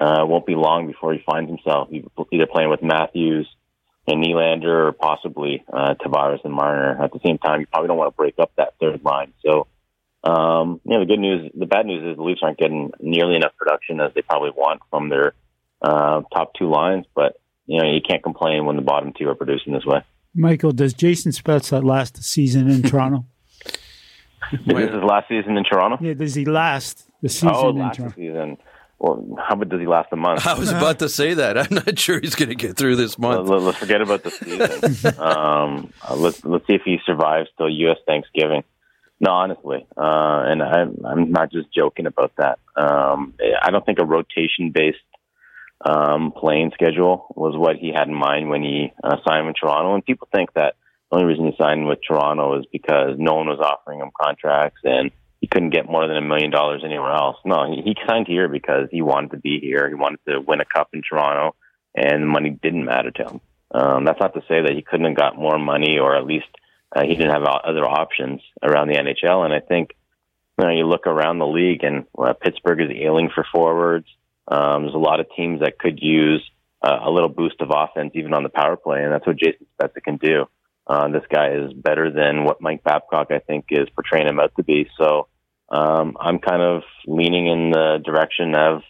[0.00, 1.88] uh, it won't be long before he finds himself
[2.32, 3.48] either playing with Matthews
[4.06, 7.02] and Nylander or possibly uh, Tavares and Marner.
[7.02, 9.32] At the same time, you probably don't want to break up that third line.
[9.44, 9.66] So,
[10.22, 13.34] um, you know, the good news, the bad news is the Leafs aren't getting nearly
[13.34, 15.34] enough production as they probably want from their
[15.82, 17.06] uh, top two lines.
[17.14, 20.02] But you know, you can't complain when the bottom two are producing this way.
[20.34, 23.26] Michael, does Jason Spezza last the season in Toronto?
[24.52, 25.98] Is this his last season in Toronto?
[26.00, 28.16] Yeah, does he last the season oh, in last Toronto?
[28.16, 28.56] season.
[28.98, 30.46] Well, how about does he last a month?
[30.46, 31.56] I was about to say that.
[31.58, 33.48] I'm not sure he's going to get through this month.
[33.48, 35.18] Let, us forget about the season.
[35.20, 37.98] um, uh, let's let's see if he survives till U.S.
[38.06, 38.64] Thanksgiving.
[39.20, 42.58] No, honestly, uh, and I'm I'm not just joking about that.
[42.76, 44.98] Um, I don't think a rotation based
[45.84, 49.94] um, playing schedule was what he had in mind when he uh, signed with Toronto.
[49.94, 50.74] And people think that
[51.10, 54.80] the only reason he signed with Toronto is because no one was offering him contracts
[54.84, 55.10] and
[55.40, 57.36] he couldn't get more than a million dollars anywhere else.
[57.44, 59.88] No, he, he signed here because he wanted to be here.
[59.88, 61.54] He wanted to win a cup in Toronto,
[61.94, 63.40] and the money didn't matter to him.
[63.70, 66.48] Um, that's not to say that he couldn't have got more money, or at least
[66.94, 69.44] uh, he didn't have other options around the NHL.
[69.44, 69.90] And I think
[70.58, 74.06] you know you look around the league, and uh, Pittsburgh is ailing for forwards.
[74.50, 76.42] Um, there's a lot of teams that could use
[76.82, 79.66] uh, a little boost of offense even on the power play, and that's what Jason
[79.78, 80.46] Spezza can do.
[80.86, 84.52] Uh, this guy is better than what Mike Babcock, I think, is portraying him out
[84.56, 84.88] to be.
[84.98, 85.28] So
[85.68, 88.82] um, I'm kind of leaning in the direction of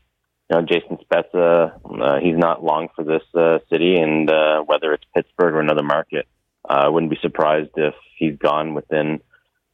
[0.48, 1.72] you know, Jason Spezza.
[1.84, 5.82] Uh, he's not long for this uh, city, and uh, whether it's Pittsburgh or another
[5.82, 6.26] market,
[6.68, 9.20] uh, I wouldn't be surprised if he's gone within,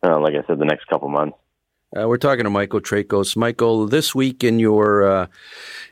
[0.03, 1.37] uh, like I said, the next couple months.
[1.97, 3.37] Uh, we're talking to Michael Traikos.
[3.37, 5.27] Michael, this week in your uh,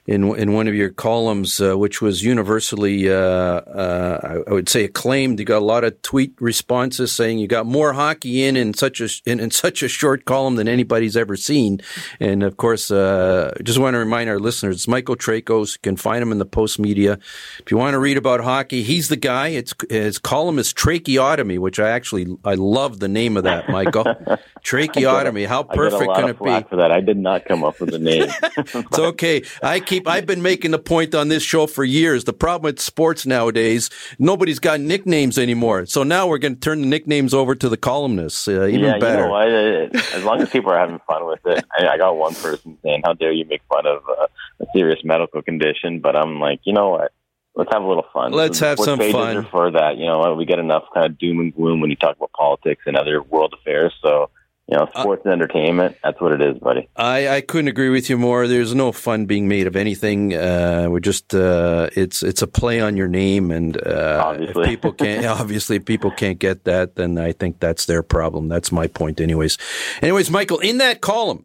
[0.07, 4.85] in in one of your columns, uh, which was universally, uh, uh, I would say,
[4.85, 8.75] acclaimed, you got a lot of tweet responses saying you got more hockey in in
[8.75, 11.81] such a in, in such a short column than anybody's ever seen.
[12.19, 15.75] And of course, uh, just want to remind our listeners, it's Michael Traikos.
[15.75, 17.21] You can find him in the Post Media.
[17.61, 19.49] If you want to read about hockey, he's the guy.
[19.49, 24.05] It's his column is Tracheotomy, which I actually I love the name of that, Michael.
[24.65, 25.45] Tracheotomy.
[25.45, 26.69] How perfect perfect can it be?
[26.69, 28.29] For that, I did not come up with the name.
[28.57, 29.43] it's okay.
[29.63, 30.07] I keep.
[30.09, 32.25] I've been making the point on this show for years.
[32.25, 35.87] The problem with sports nowadays, nobody's got nicknames anymore.
[35.87, 38.47] So now we're going to turn the nicknames over to the columnists.
[38.49, 39.23] Uh, even yeah, better.
[39.23, 42.17] You know, I, as long as people are having fun with it, I, I got
[42.17, 44.27] one person saying, "How dare you make fun of uh,
[44.61, 47.13] a serious medical condition?" But I'm like, you know what?
[47.55, 48.33] let's have a little fun.
[48.33, 49.47] Let's have some fun.
[49.51, 52.17] for that, you know, we get enough kind of doom and gloom when you talk
[52.17, 53.93] about politics and other world affairs.
[54.03, 54.31] So,
[54.69, 56.89] you know, sports uh, and entertainment, that's what it is, buddy.
[56.97, 58.47] I, I couldn't agree with you more.
[58.47, 60.35] There's no fun being made of anything.
[60.35, 63.51] Uh, we're just, uh, it's, it's a play on your name.
[63.51, 64.67] And, uh, obviously.
[64.67, 68.49] people can't, obviously people can't get that, then I think that's their problem.
[68.49, 69.59] That's my point anyways.
[70.01, 71.45] Anyways, Michael, in that column,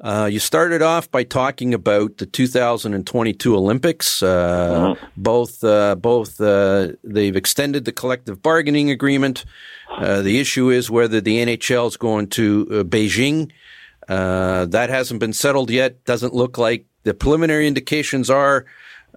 [0.00, 4.22] uh, you started off by talking about the 2022 Olympics.
[4.22, 5.04] Uh, mm-hmm.
[5.16, 9.44] Both, uh, both uh, they've extended the collective bargaining agreement.
[9.90, 13.50] Uh, the issue is whether the NHL is going to uh, Beijing.
[14.06, 16.04] that hasn't been settled yet.
[16.04, 18.66] Doesn't look like the preliminary indications are.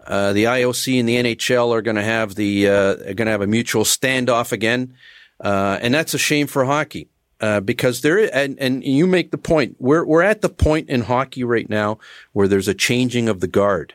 [0.07, 3.47] the IOC and the NHL are going to have the are going to have a
[3.47, 4.95] mutual standoff again,
[5.39, 7.10] and that's a shame for hockey
[7.41, 11.01] uh, because there and and you make the point we're we're at the point in
[11.01, 11.97] hockey right now
[12.33, 13.93] where there's a changing of the guard.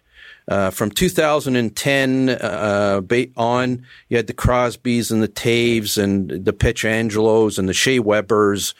[0.48, 3.00] Uh, from 2010 uh,
[3.36, 8.72] on, you had the Crosbys and the Toews and the Pietrangelos and the Shea Webers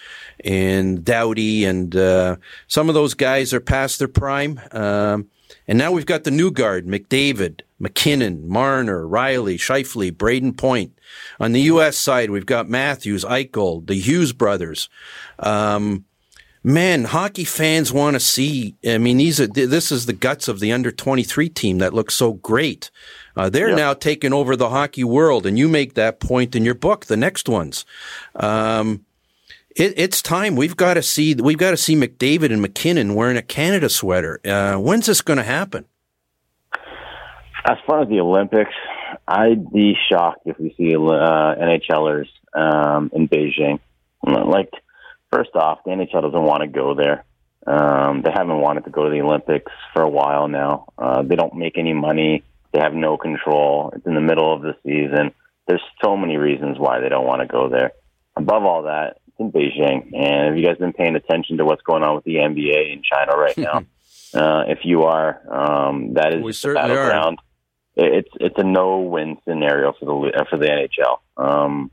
[0.45, 2.37] and Doughty and uh,
[2.69, 4.61] some of those guys are past their prime.
[4.71, 5.29] Um,
[5.69, 10.99] and now we've got the new guard, McDavid, MacKinnon, Marner, Rielly, Scheifele, Brayden Point.
[11.41, 11.97] On the U.S.
[11.97, 14.89] side, we've got Matthews, Eichel, the Hughes brothers.
[15.39, 16.05] Um,
[16.63, 18.77] man, hockey fans want to see.
[18.87, 21.95] I mean, these are this is the guts of the under twenty three team that
[21.95, 22.91] looks so great.
[23.37, 26.75] Uh, they're now taking over the hockey world, and you make that point in your
[26.75, 27.07] book.
[27.07, 27.85] The next ones,
[28.35, 29.05] um,
[29.77, 30.57] it, it's time.
[30.57, 31.35] We've got to see.
[31.35, 34.41] We've got to see McDavid and MacKinnon wearing a Canada sweater.
[34.45, 35.85] Uh, when's this going to happen?
[37.65, 38.73] As far as the Olympics,
[39.29, 43.81] I'd be shocked if we see uh, NHLers um, in Beijing.
[44.23, 44.71] Like,
[45.33, 47.25] first off, the NHL doesn't want to go there.
[47.67, 50.93] Um, they haven't wanted to go to the Olympics for a while now.
[50.97, 52.45] Uh, they don't make any money.
[52.73, 53.93] They have no control.
[53.95, 55.33] It's in the middle of the season.
[55.67, 57.93] There's so many reasons why they don't want to go there.
[58.37, 60.15] Above all that, in Beijing.
[60.15, 63.03] And have you guys been paying attention to what's going on with the NBA in
[63.03, 63.85] China right now?
[64.35, 67.39] uh, if you are, um, that is we the battleground.
[67.39, 67.43] Are
[67.97, 71.19] it's it's a no win scenario for the for the NHL.
[71.37, 71.91] Um,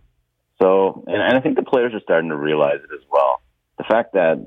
[0.61, 3.41] so, and, and I think the players are starting to realize it as well.
[3.77, 4.37] The fact that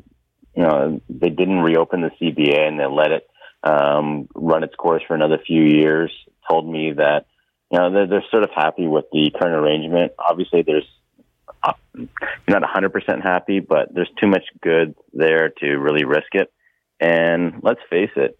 [0.54, 3.28] you know they didn't reopen the CBA and they let it
[3.62, 6.12] um, run its course for another few years
[6.48, 7.26] told me that
[7.72, 10.12] you know they're, they're sort of happy with the current arrangement.
[10.18, 10.88] Obviously, there's
[11.66, 11.72] uh,
[12.48, 16.52] not 100% happy, but there's too much good there to really risk it.
[17.00, 18.36] And let's face it,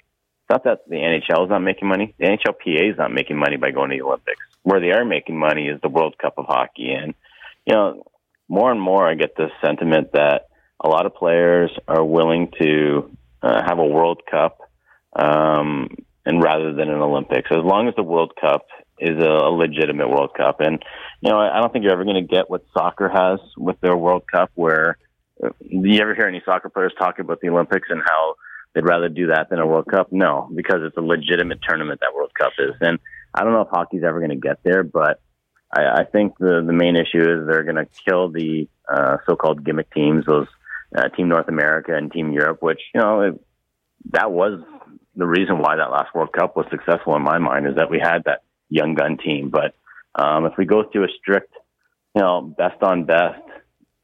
[0.48, 2.14] not that the NHL is not making money.
[2.18, 4.40] The NHLPA is not making money by going to the Olympics.
[4.62, 6.92] Where they are making money is the World Cup of hockey.
[6.92, 7.14] And,
[7.66, 8.04] you know,
[8.48, 10.48] more and more I get this sentiment that
[10.80, 13.10] a lot of players are willing to
[13.42, 14.58] uh, have a World Cup
[15.14, 15.88] um,
[16.24, 18.66] and rather than an Olympics, as long as the World Cup
[18.98, 20.60] is a, a legitimate World Cup.
[20.60, 20.82] And,
[21.20, 23.80] you know, I, I don't think you're ever going to get what soccer has with
[23.80, 24.98] their World Cup where
[25.42, 28.34] uh, you ever hear any soccer players talking about the Olympics and how
[28.74, 30.12] they'd rather do that than a World Cup?
[30.12, 32.74] No, because it's a legitimate tournament that World Cup is.
[32.80, 32.98] And
[33.34, 35.20] I don't know if hockey's ever going to get there, but
[35.74, 39.64] I, I think the the main issue is they're going to kill the uh, so-called
[39.64, 40.46] gimmick teams, those
[40.96, 43.40] uh, Team North America and Team Europe, which you know it,
[44.12, 44.60] that was
[45.16, 47.98] the reason why that last World Cup was successful in my mind is that we
[47.98, 49.50] had that young gun team.
[49.50, 49.74] But
[50.14, 51.52] um, if we go through a strict,
[52.14, 53.42] you know, best on best,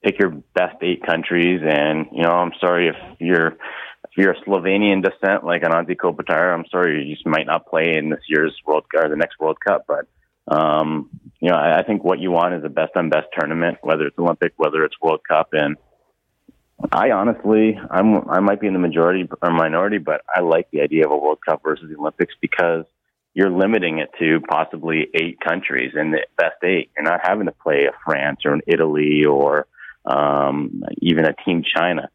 [0.03, 4.41] pick your best eight countries, and you know, I'm sorry if you're if you're a
[4.45, 8.55] Slovenian descent like Anze Kopitar, I'm sorry, you just might not play in this year's
[8.67, 9.87] World Cup or the next World Cup.
[9.89, 10.07] But
[10.55, 11.09] um,
[11.41, 14.07] you know, I, I think what you want is a best on best tournament, whether
[14.07, 15.77] it's Olympic, whether it's World Cup, and
[16.91, 20.81] I honestly, I'm I might be in the majority or minority, but I like the
[20.81, 22.85] idea of a World Cup versus the Olympics because
[23.35, 26.91] you're limiting it to possibly eight countries and the best eight.
[26.97, 29.67] You're not having to play a France or an Italy or
[30.05, 32.11] um, even a Team China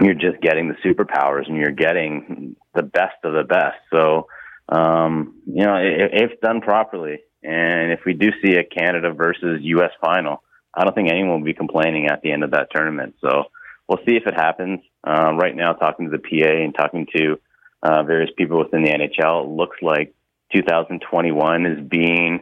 [0.00, 3.76] you're just getting the superpowers and you're getting the best of the best.
[3.90, 4.28] So,
[4.68, 9.60] um, you know, if, if done properly, and if we do see a Canada versus
[9.62, 9.90] U.S.
[10.00, 13.16] final, I don't think anyone will be complaining at the end of that tournament.
[13.20, 13.44] So
[13.88, 14.80] we'll see if it happens.
[15.06, 17.40] Uh, right now, talking to the PA and talking to
[17.82, 20.14] uh, various people within the NHL, it looks like
[20.54, 22.40] 2021 is being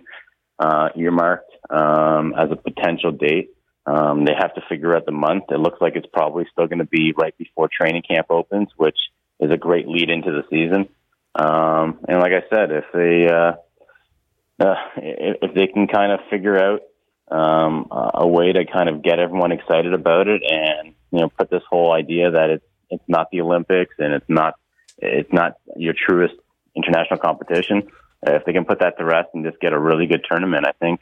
[0.59, 3.51] uh, earmarked um, as a potential date.
[3.86, 5.45] Um, they have to figure out the month.
[5.51, 8.99] It looks like it's probably still going to be right before training camp opens, which
[9.41, 10.88] is a great lead into the season.
[11.34, 13.53] Um, and like I said, if they uh,
[14.62, 16.82] uh, if they can kind of figure out
[17.30, 21.51] um, a way to kind of get everyone excited about it, and you know, put
[21.51, 24.55] this whole idea that it's it's not the Olympics and it's not
[25.01, 26.35] it's not your truest
[26.77, 27.89] international competition.
[28.27, 30.67] Uh, if they can put that to rest and just get a really good tournament,
[30.67, 31.01] I think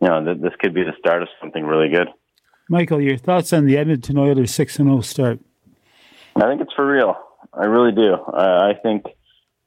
[0.00, 2.08] you know th- this could be the start of something really good.
[2.68, 5.40] Michael, your thoughts on the Edmonton Oilers six and zero oh start?
[6.36, 7.16] I think it's for real.
[7.52, 8.14] I really do.
[8.14, 9.04] I think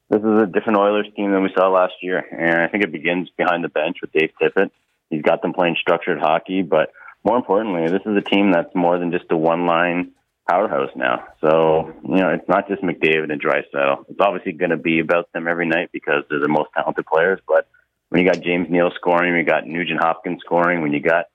[0.09, 2.91] this is a different Oilers team than we saw last year, and I think it
[2.91, 4.71] begins behind the bench with Dave Tippett.
[5.09, 6.93] He's got them playing structured hockey, but
[7.23, 10.11] more importantly, this is a team that's more than just a one-line
[10.49, 11.25] powerhouse now.
[11.41, 14.05] So you know, it's not just McDavid and Draisaitl.
[14.09, 17.39] It's obviously going to be about them every night because they're the most talented players.
[17.47, 17.67] But
[18.09, 21.25] when you got James Neal scoring, when you got Nugent Hopkins scoring, when you got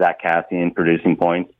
[0.00, 1.52] Zack Kassian producing points,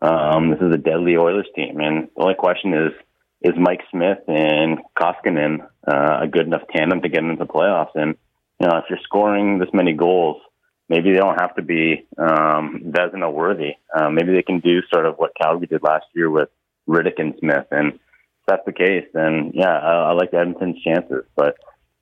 [0.00, 1.80] um, this is a deadly Oilers team.
[1.80, 2.92] And the only question is
[3.40, 7.52] is Mike Smith and Koskinen uh, a good enough tandem to get them into the
[7.52, 7.94] playoffs?
[7.94, 8.16] And
[8.60, 10.42] you know, if you're scoring this many goals,
[10.88, 13.72] maybe they don't have to be um, Vezina worthy.
[13.94, 16.48] Uh, maybe they can do sort of what Calgary did last year with
[16.88, 17.66] Rittich and Smith.
[17.70, 18.00] And if
[18.46, 21.24] that's the case, then yeah, I, I like Edmonton's chances.
[21.36, 21.56] But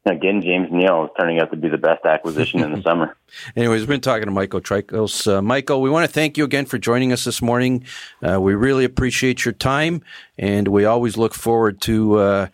[0.06, 3.16] again, James Neal is turning out to be the best acquisition in the summer.
[3.56, 5.30] Anyways, we've been talking to Michael Traikos.
[5.30, 7.84] Uh, Michael, we want to thank you again for joining us this morning.
[8.22, 10.02] Uh, we really appreciate your time,
[10.38, 12.48] and we always look forward to uh,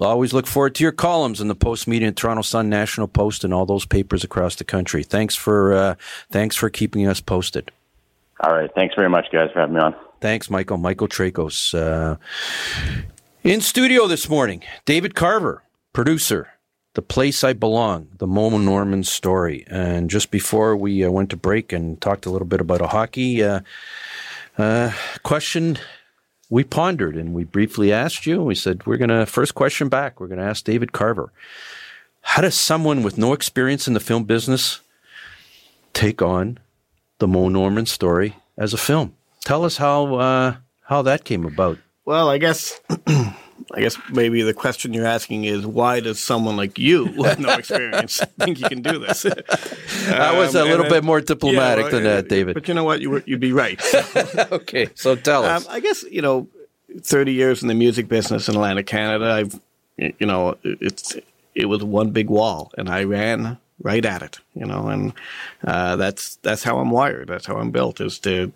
[0.00, 3.44] always look forward to your columns in the Post Media, and Toronto Sun, National Post,
[3.44, 5.02] and all those papers across the country.
[5.02, 5.94] Thanks for uh,
[6.30, 7.70] thanks for keeping us posted.
[8.40, 9.94] All right, thanks very much, guys, for having me on.
[10.20, 10.78] Thanks, Michael.
[10.78, 11.74] Michael Traikos.
[11.74, 12.16] Uh,
[13.42, 16.48] in studio this morning, David Carver, producer
[16.94, 19.64] the Place I Belong, the Moe Norman story.
[19.68, 22.88] And just before we uh, went to break and talked a little bit about a
[22.88, 23.60] hockey uh,
[24.58, 25.78] uh, question,
[26.48, 28.42] we pondered and we briefly asked you.
[28.42, 31.32] We said, we're going to, first question back, we're going to ask David Carver.
[32.22, 34.80] How does someone with no experience in the film business
[35.92, 36.58] take on
[37.18, 39.14] the Moe Norman story as a film?
[39.44, 41.78] Tell us how uh, how that came about.
[42.04, 42.78] Well, I guess
[43.72, 47.50] I guess maybe the question you're asking is why does someone like you with no
[47.58, 49.24] experience think you can do this?
[49.26, 52.54] I was a um, little bit more diplomatic yeah, well, than that, David.
[52.54, 53.00] But you know what?
[53.00, 53.80] You would be right.
[54.52, 55.66] okay, so tell us.
[55.66, 56.48] Um, I guess you know,
[57.00, 59.32] 30 years in the music business in Atlantic Canada.
[59.32, 59.60] I've
[59.96, 61.16] you know, it's
[61.54, 64.38] it was one big wall, and I ran right at it.
[64.54, 65.12] You know, and
[65.64, 67.28] uh, that's that's how I'm wired.
[67.28, 68.00] That's how I'm built.
[68.00, 68.52] Is to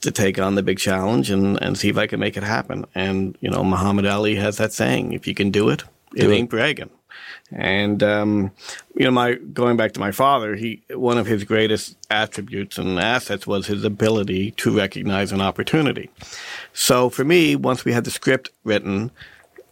[0.00, 2.84] to take on the big challenge and, and see if I can make it happen.
[2.94, 5.84] And, you know, Muhammad Ali has that saying, if you can do it,
[6.14, 6.50] it do ain't it.
[6.50, 6.90] bragging.
[7.52, 8.50] And, um,
[8.96, 12.98] you know, my, going back to my father, he, one of his greatest attributes and
[12.98, 16.10] assets was his ability to recognize an opportunity.
[16.72, 19.12] So for me, once we had the script written,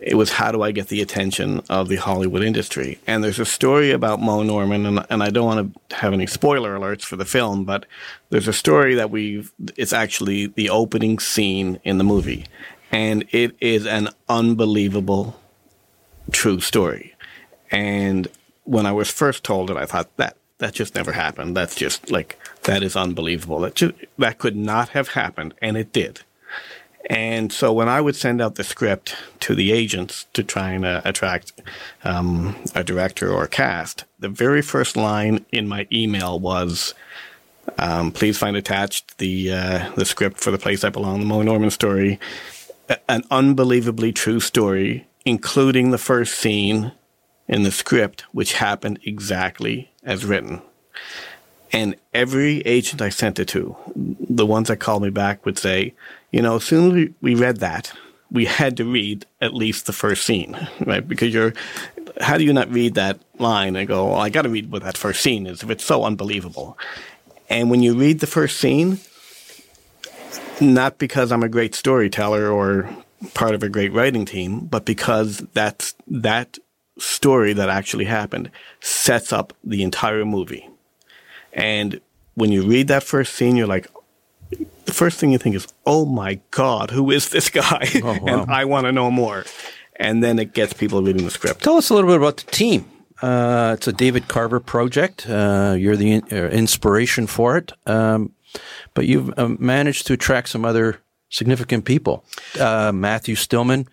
[0.05, 2.99] it was how do I get the attention of the Hollywood industry?
[3.07, 6.27] And there's a story about Moe Norman, and, and I don't want to have any
[6.27, 7.87] spoiler alerts for the film, but
[8.29, 12.45] there's a story that we've, it's actually the opening scene in the movie.
[12.93, 15.41] And it is an unbelievable
[16.31, 17.15] true story.
[17.71, 18.29] And
[18.65, 21.57] when I was first told it, I thought that that just never happened.
[21.57, 23.59] That's just like that is unbelievable.
[23.61, 26.21] That just, that could not have happened, and it did.
[27.11, 30.87] And so when I would send out the script to the agents to try and
[30.87, 31.53] uh, attract
[32.03, 36.95] um, a director or a cast, the very first line in my email was,
[37.79, 41.43] um, "Please find attached the uh, the script for the place I belong, the Moe
[41.43, 42.19] Norman story,
[43.09, 46.93] an unbelievably true story, including the first scene
[47.49, 50.63] in the script, which happened exactly as written."
[51.71, 55.93] And every agent I sent it to, the ones that called me back would say,
[56.35, 57.93] you know, as soon as we, read that,
[58.29, 61.07] we had to read at least the first scene, right?
[61.07, 61.53] Because you're,
[62.21, 64.83] how do you not read that line and go, well, I got to read what
[64.83, 66.77] that first scene is if it's so unbelievable?
[67.49, 68.99] And when you read the first scene,
[70.61, 72.91] not because I'm a great storyteller or
[73.35, 76.59] part of a great writing team, but because that's, that
[76.99, 80.69] story that actually happened sets up the entire movie.
[81.53, 82.01] And
[82.35, 83.87] when you read that first scene, you're like,
[84.87, 87.89] the first thing you think is, oh my God, who is this guy?
[88.03, 88.43] Oh, wow.
[88.43, 89.45] and I want to know more.
[89.97, 91.63] And then it gets people reading the script.
[91.63, 92.91] Tell us a little bit about the team.
[93.23, 95.29] Uh, it's a David Carver project.
[95.29, 97.73] Uh, you're the in- uh, inspiration for it.
[97.87, 98.33] Um,
[98.93, 102.25] but you've uh, managed to attract some other significant people.
[102.59, 103.89] Uh, Matthew Stillman,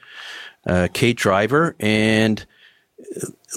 [0.65, 2.45] uh, Kate Driver, and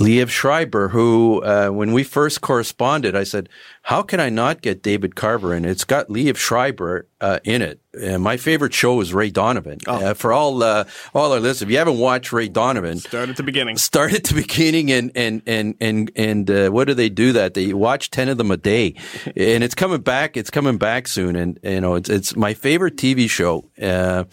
[0.01, 3.49] Liev Schreiber, who, uh, when we first corresponded, I said,
[3.83, 5.65] how can I not get David Carver in?
[5.65, 7.81] It's got Liev Schreiber uh, in it.
[8.01, 9.79] And my favorite show is Ray Donovan.
[9.87, 10.11] Oh.
[10.11, 10.85] Uh, for all uh,
[11.15, 13.77] all our listeners, if you haven't watched Ray Donovan, start at the beginning.
[13.77, 17.33] Start at the beginning, and and and and and uh, what do they do?
[17.33, 18.97] That they watch ten of them a day,
[19.37, 20.37] and it's coming back.
[20.37, 23.71] It's coming back soon, and you know it's it's my favorite TV show.
[23.81, 24.25] Uh,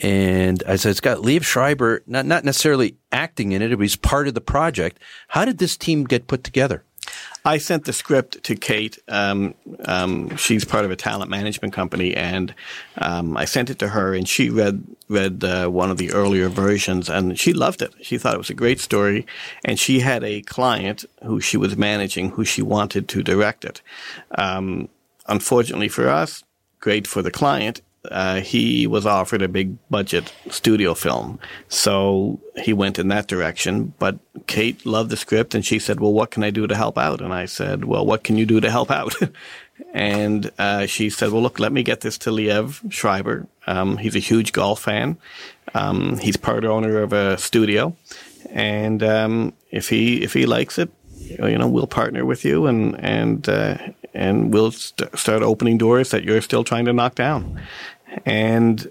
[0.00, 3.96] and I said it's got Liev Schreiber, not not necessarily acting in it, but he's
[3.96, 4.93] part of the project.
[5.28, 6.84] How did this team get put together?
[7.44, 8.98] I sent the script to Kate.
[9.08, 12.54] Um, um, she's part of a talent management company, and
[12.98, 16.48] um, I sent it to her, and she read read uh, one of the earlier
[16.48, 17.92] versions, and she loved it.
[18.00, 19.26] She thought it was a great story,
[19.64, 23.82] and she had a client who she was managing, who she wanted to direct it.
[24.38, 24.88] Um,
[25.26, 26.44] unfortunately for us,
[26.80, 31.38] great for the client uh, he was offered a big budget studio film.
[31.68, 33.94] So he went in that direction.
[33.98, 36.98] But Kate loved the script and she said, Well, what can I do to help
[36.98, 37.20] out?
[37.20, 39.14] And I said, Well, what can you do to help out?
[39.94, 43.46] and uh, she said, Well, look, let me get this to Liev Schreiber.
[43.66, 45.16] Um, he's a huge golf fan.
[45.74, 47.96] Um, he's part owner of a studio.
[48.50, 53.02] And um, if he if he likes it, you know, we'll partner with you and
[53.02, 53.78] and uh,
[54.12, 57.60] and we'll st- start opening doors that you're still trying to knock down
[58.24, 58.90] and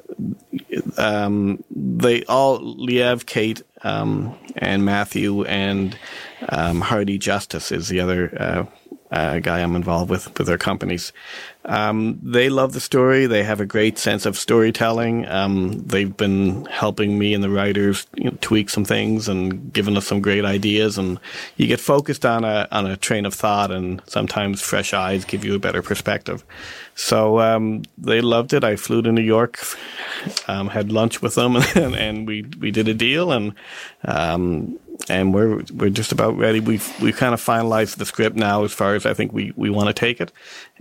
[0.97, 5.97] um, they all Liev, Kate, um, and Matthew, and
[6.49, 8.65] um, Hardy Justice is the other uh,
[9.13, 11.13] uh, guy I'm involved with with their companies.
[11.65, 13.27] Um, they love the story.
[13.27, 15.27] They have a great sense of storytelling.
[15.27, 19.95] Um, they've been helping me and the writers you know, tweak some things and giving
[19.95, 20.97] us some great ideas.
[20.97, 21.19] And
[21.55, 25.45] you get focused on a on a train of thought, and sometimes fresh eyes give
[25.45, 26.43] you a better perspective.
[26.95, 28.63] So um, they loved it.
[28.63, 29.59] I flew to New York,
[30.47, 33.53] um, had lunch with them, and, and, we we did a deal, and
[34.05, 34.79] um,
[35.09, 36.59] and we're we're just about ready.
[36.59, 39.69] We've we've kind of finalized the script now, as far as I think we, we
[39.69, 40.31] want to take it,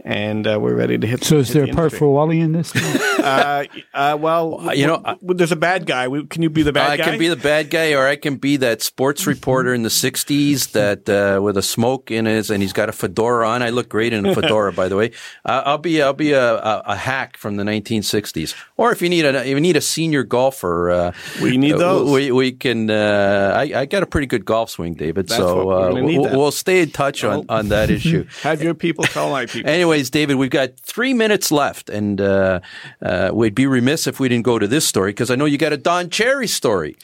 [0.05, 1.25] and uh, we're ready to hit.
[1.25, 2.75] So, is hit there the a part for Wally in this?
[2.77, 6.09] uh, uh, well, you know, w- there's a bad guy.
[6.29, 7.03] Can you be the bad I guy?
[7.05, 9.89] I can be the bad guy, or I can be that sports reporter in the
[9.89, 13.63] '60s that uh, with a smoke in his and he's got a fedora on.
[13.63, 15.13] I look great in a fedora, by the way.
[15.45, 19.09] Uh, I'll be I'll be a, a, a, hack from the 1960s, or if you
[19.09, 22.09] need a if you need a senior golfer, uh, we need those.
[22.11, 22.91] We we can.
[22.91, 25.29] I, I got a pretty good golf swing, David.
[25.29, 28.25] That's so uh, we'll, we'll, stay in touch on, on that issue.
[28.43, 29.71] Have your people call my people.
[29.93, 32.61] Anyways, David, we've got three minutes left, and uh,
[33.03, 35.59] uh, we'd be remiss if we didn't go to this story because I know you
[35.59, 36.97] got a Don Cherry story.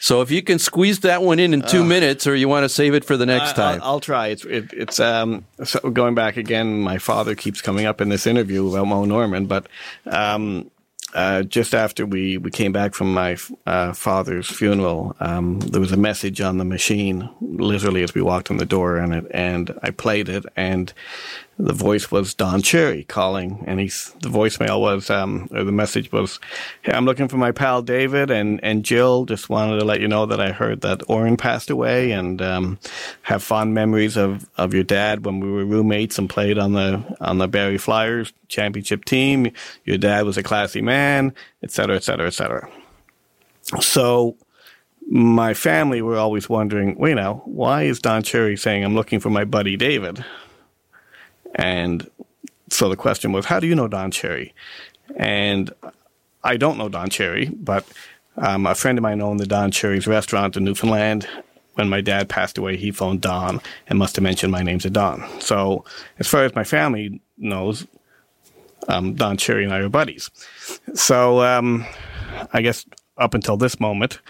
[0.00, 2.64] So if you can squeeze that one in in two uh, minutes, or you want
[2.64, 4.26] to save it for the next time, I'll, I'll try.
[4.26, 6.80] It's it, it's um, so going back again.
[6.80, 9.68] My father keeps coming up in this interview about Moe Norman, but
[10.06, 10.68] um,
[11.14, 13.36] uh, just after we, we came back from my
[13.66, 18.50] uh, father's funeral, um, there was a message on the machine, literally as we walked
[18.50, 20.92] in the door, and it, and I played it, and
[21.62, 26.10] the voice was Don Cherry calling, and he's the voicemail was um, or the message
[26.10, 26.40] was,
[26.82, 29.24] "Hey, I'm looking for my pal David and and Jill.
[29.26, 32.78] Just wanted to let you know that I heard that Oren passed away, and um,
[33.22, 37.16] have fond memories of of your dad when we were roommates and played on the
[37.20, 39.52] on the Barrie Flyers championship team.
[39.84, 41.32] Your dad was a classy man,
[41.62, 42.68] et cetera, et cetera, et cetera."
[43.80, 44.36] So
[45.08, 49.30] my family were always wondering, wait know, why is Don Cherry saying I'm looking for
[49.30, 50.24] my buddy David?
[51.54, 52.08] And
[52.70, 54.54] so the question was, how do you know Don Cherry?
[55.16, 55.70] And
[56.42, 57.86] I don't know Don Cherry, but
[58.36, 61.28] um, a friend of mine owned the Don Cherry's restaurant in Newfoundland.
[61.74, 64.90] When my dad passed away, he phoned Don and must have mentioned my name's a
[64.90, 65.24] Don.
[65.40, 65.84] So
[66.18, 67.86] as far as my family knows,
[68.88, 70.30] um, Don Cherry and I are buddies.
[70.94, 71.86] So um,
[72.52, 72.84] I guess
[73.16, 74.20] up until this moment,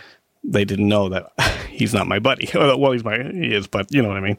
[0.44, 1.32] they didn't know that
[1.68, 2.48] he's not my buddy.
[2.54, 4.38] well, he's my he is, but you know what I mean.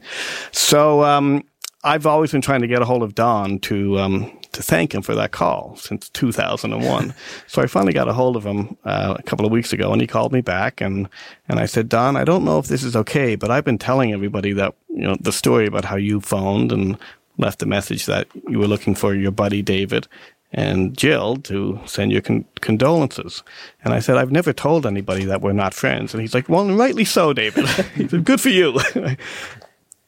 [0.52, 1.44] So um,
[1.84, 5.02] I've always been trying to get a hold of Don to um, to thank him
[5.02, 7.14] for that call since 2001.
[7.46, 10.00] so I finally got a hold of him uh, a couple of weeks ago, and
[10.00, 11.08] he called me back, and
[11.48, 14.12] and I said, Don, I don't know if this is okay, but I've been telling
[14.12, 16.98] everybody that you know the story about how you phoned and
[17.36, 20.06] left a message that you were looking for your buddy David
[20.54, 23.42] and Jill to send your con- condolences.
[23.84, 26.14] And I said, I've never told anybody that we're not friends.
[26.14, 27.68] And he's like, well, rightly so, David.
[27.96, 28.78] he said, good for you.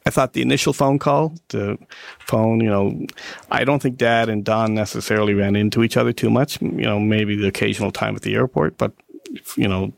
[0.06, 1.76] I thought the initial phone call, the
[2.20, 3.06] phone, you know,
[3.50, 6.62] I don't think Dad and Don necessarily ran into each other too much.
[6.62, 8.92] You know, maybe the occasional time at the airport, but
[9.56, 9.92] you know,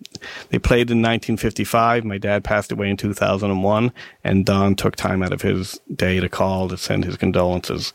[0.49, 2.05] they played in 1955.
[2.05, 3.93] My dad passed away in 2001,
[4.25, 7.93] and Don took time out of his day to call to send his condolences.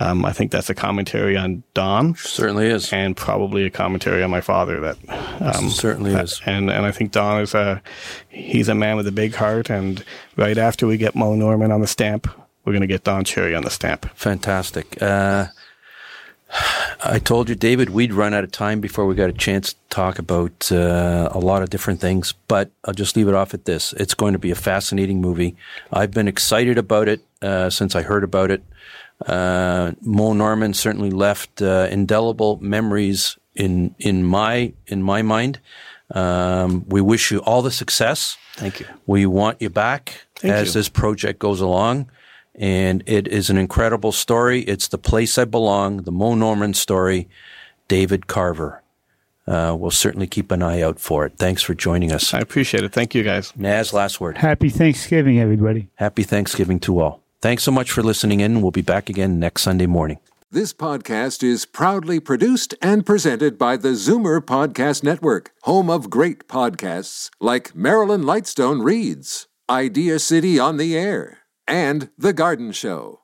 [0.00, 2.14] Um, I think that's a commentary on Don.
[2.16, 2.92] Certainly is.
[2.92, 4.80] And probably a commentary on my father.
[4.80, 4.96] That
[5.40, 6.40] um, certainly is.
[6.46, 7.82] And and I think Don is a
[8.28, 9.70] he's a man with a big heart.
[9.70, 10.04] And
[10.36, 12.28] right after we get Moe Norman on the stamp,
[12.64, 14.08] we're going to get Don Cherry on the stamp.
[14.14, 15.02] Fantastic.
[15.02, 15.48] Uh,
[17.04, 19.78] I told you, David, we'd run out of time before we got a chance to
[19.90, 23.66] talk about uh, a lot of different things, but I'll just leave it off at
[23.66, 23.92] this.
[23.94, 25.56] It's going to be a fascinating movie.
[25.92, 28.62] I've been excited about it uh, since I heard about it.
[29.24, 35.60] Uh, Moe Norman certainly left uh, indelible memories in in my in my mind.
[36.10, 38.36] Um, we wish you all the success.
[38.54, 38.86] Thank you.
[39.06, 40.72] We want you back Thank as you.
[40.74, 42.10] this project goes along
[42.54, 44.62] and it is an incredible story.
[44.62, 47.28] It's the place I belong, the Moe Norman story.
[47.88, 48.82] David Carver.
[49.46, 51.32] Uh, we'll certainly keep an eye out for it.
[51.38, 52.34] Thanks for joining us.
[52.34, 52.92] I appreciate it.
[52.92, 53.54] Thank you, guys.
[53.56, 54.36] Naz, last word.
[54.36, 55.88] Happy Thanksgiving, everybody.
[55.94, 57.22] Happy Thanksgiving to all.
[57.40, 58.62] Thanks so much for listening in.
[58.62, 60.18] We'll be back again next Sunday morning.
[60.50, 66.48] This podcast is proudly produced and presented by the Zoomer Podcast Network, home of great
[66.48, 73.20] podcasts like Marilyn Lightstone Reads, Idea City on the Air, and The Garden Show.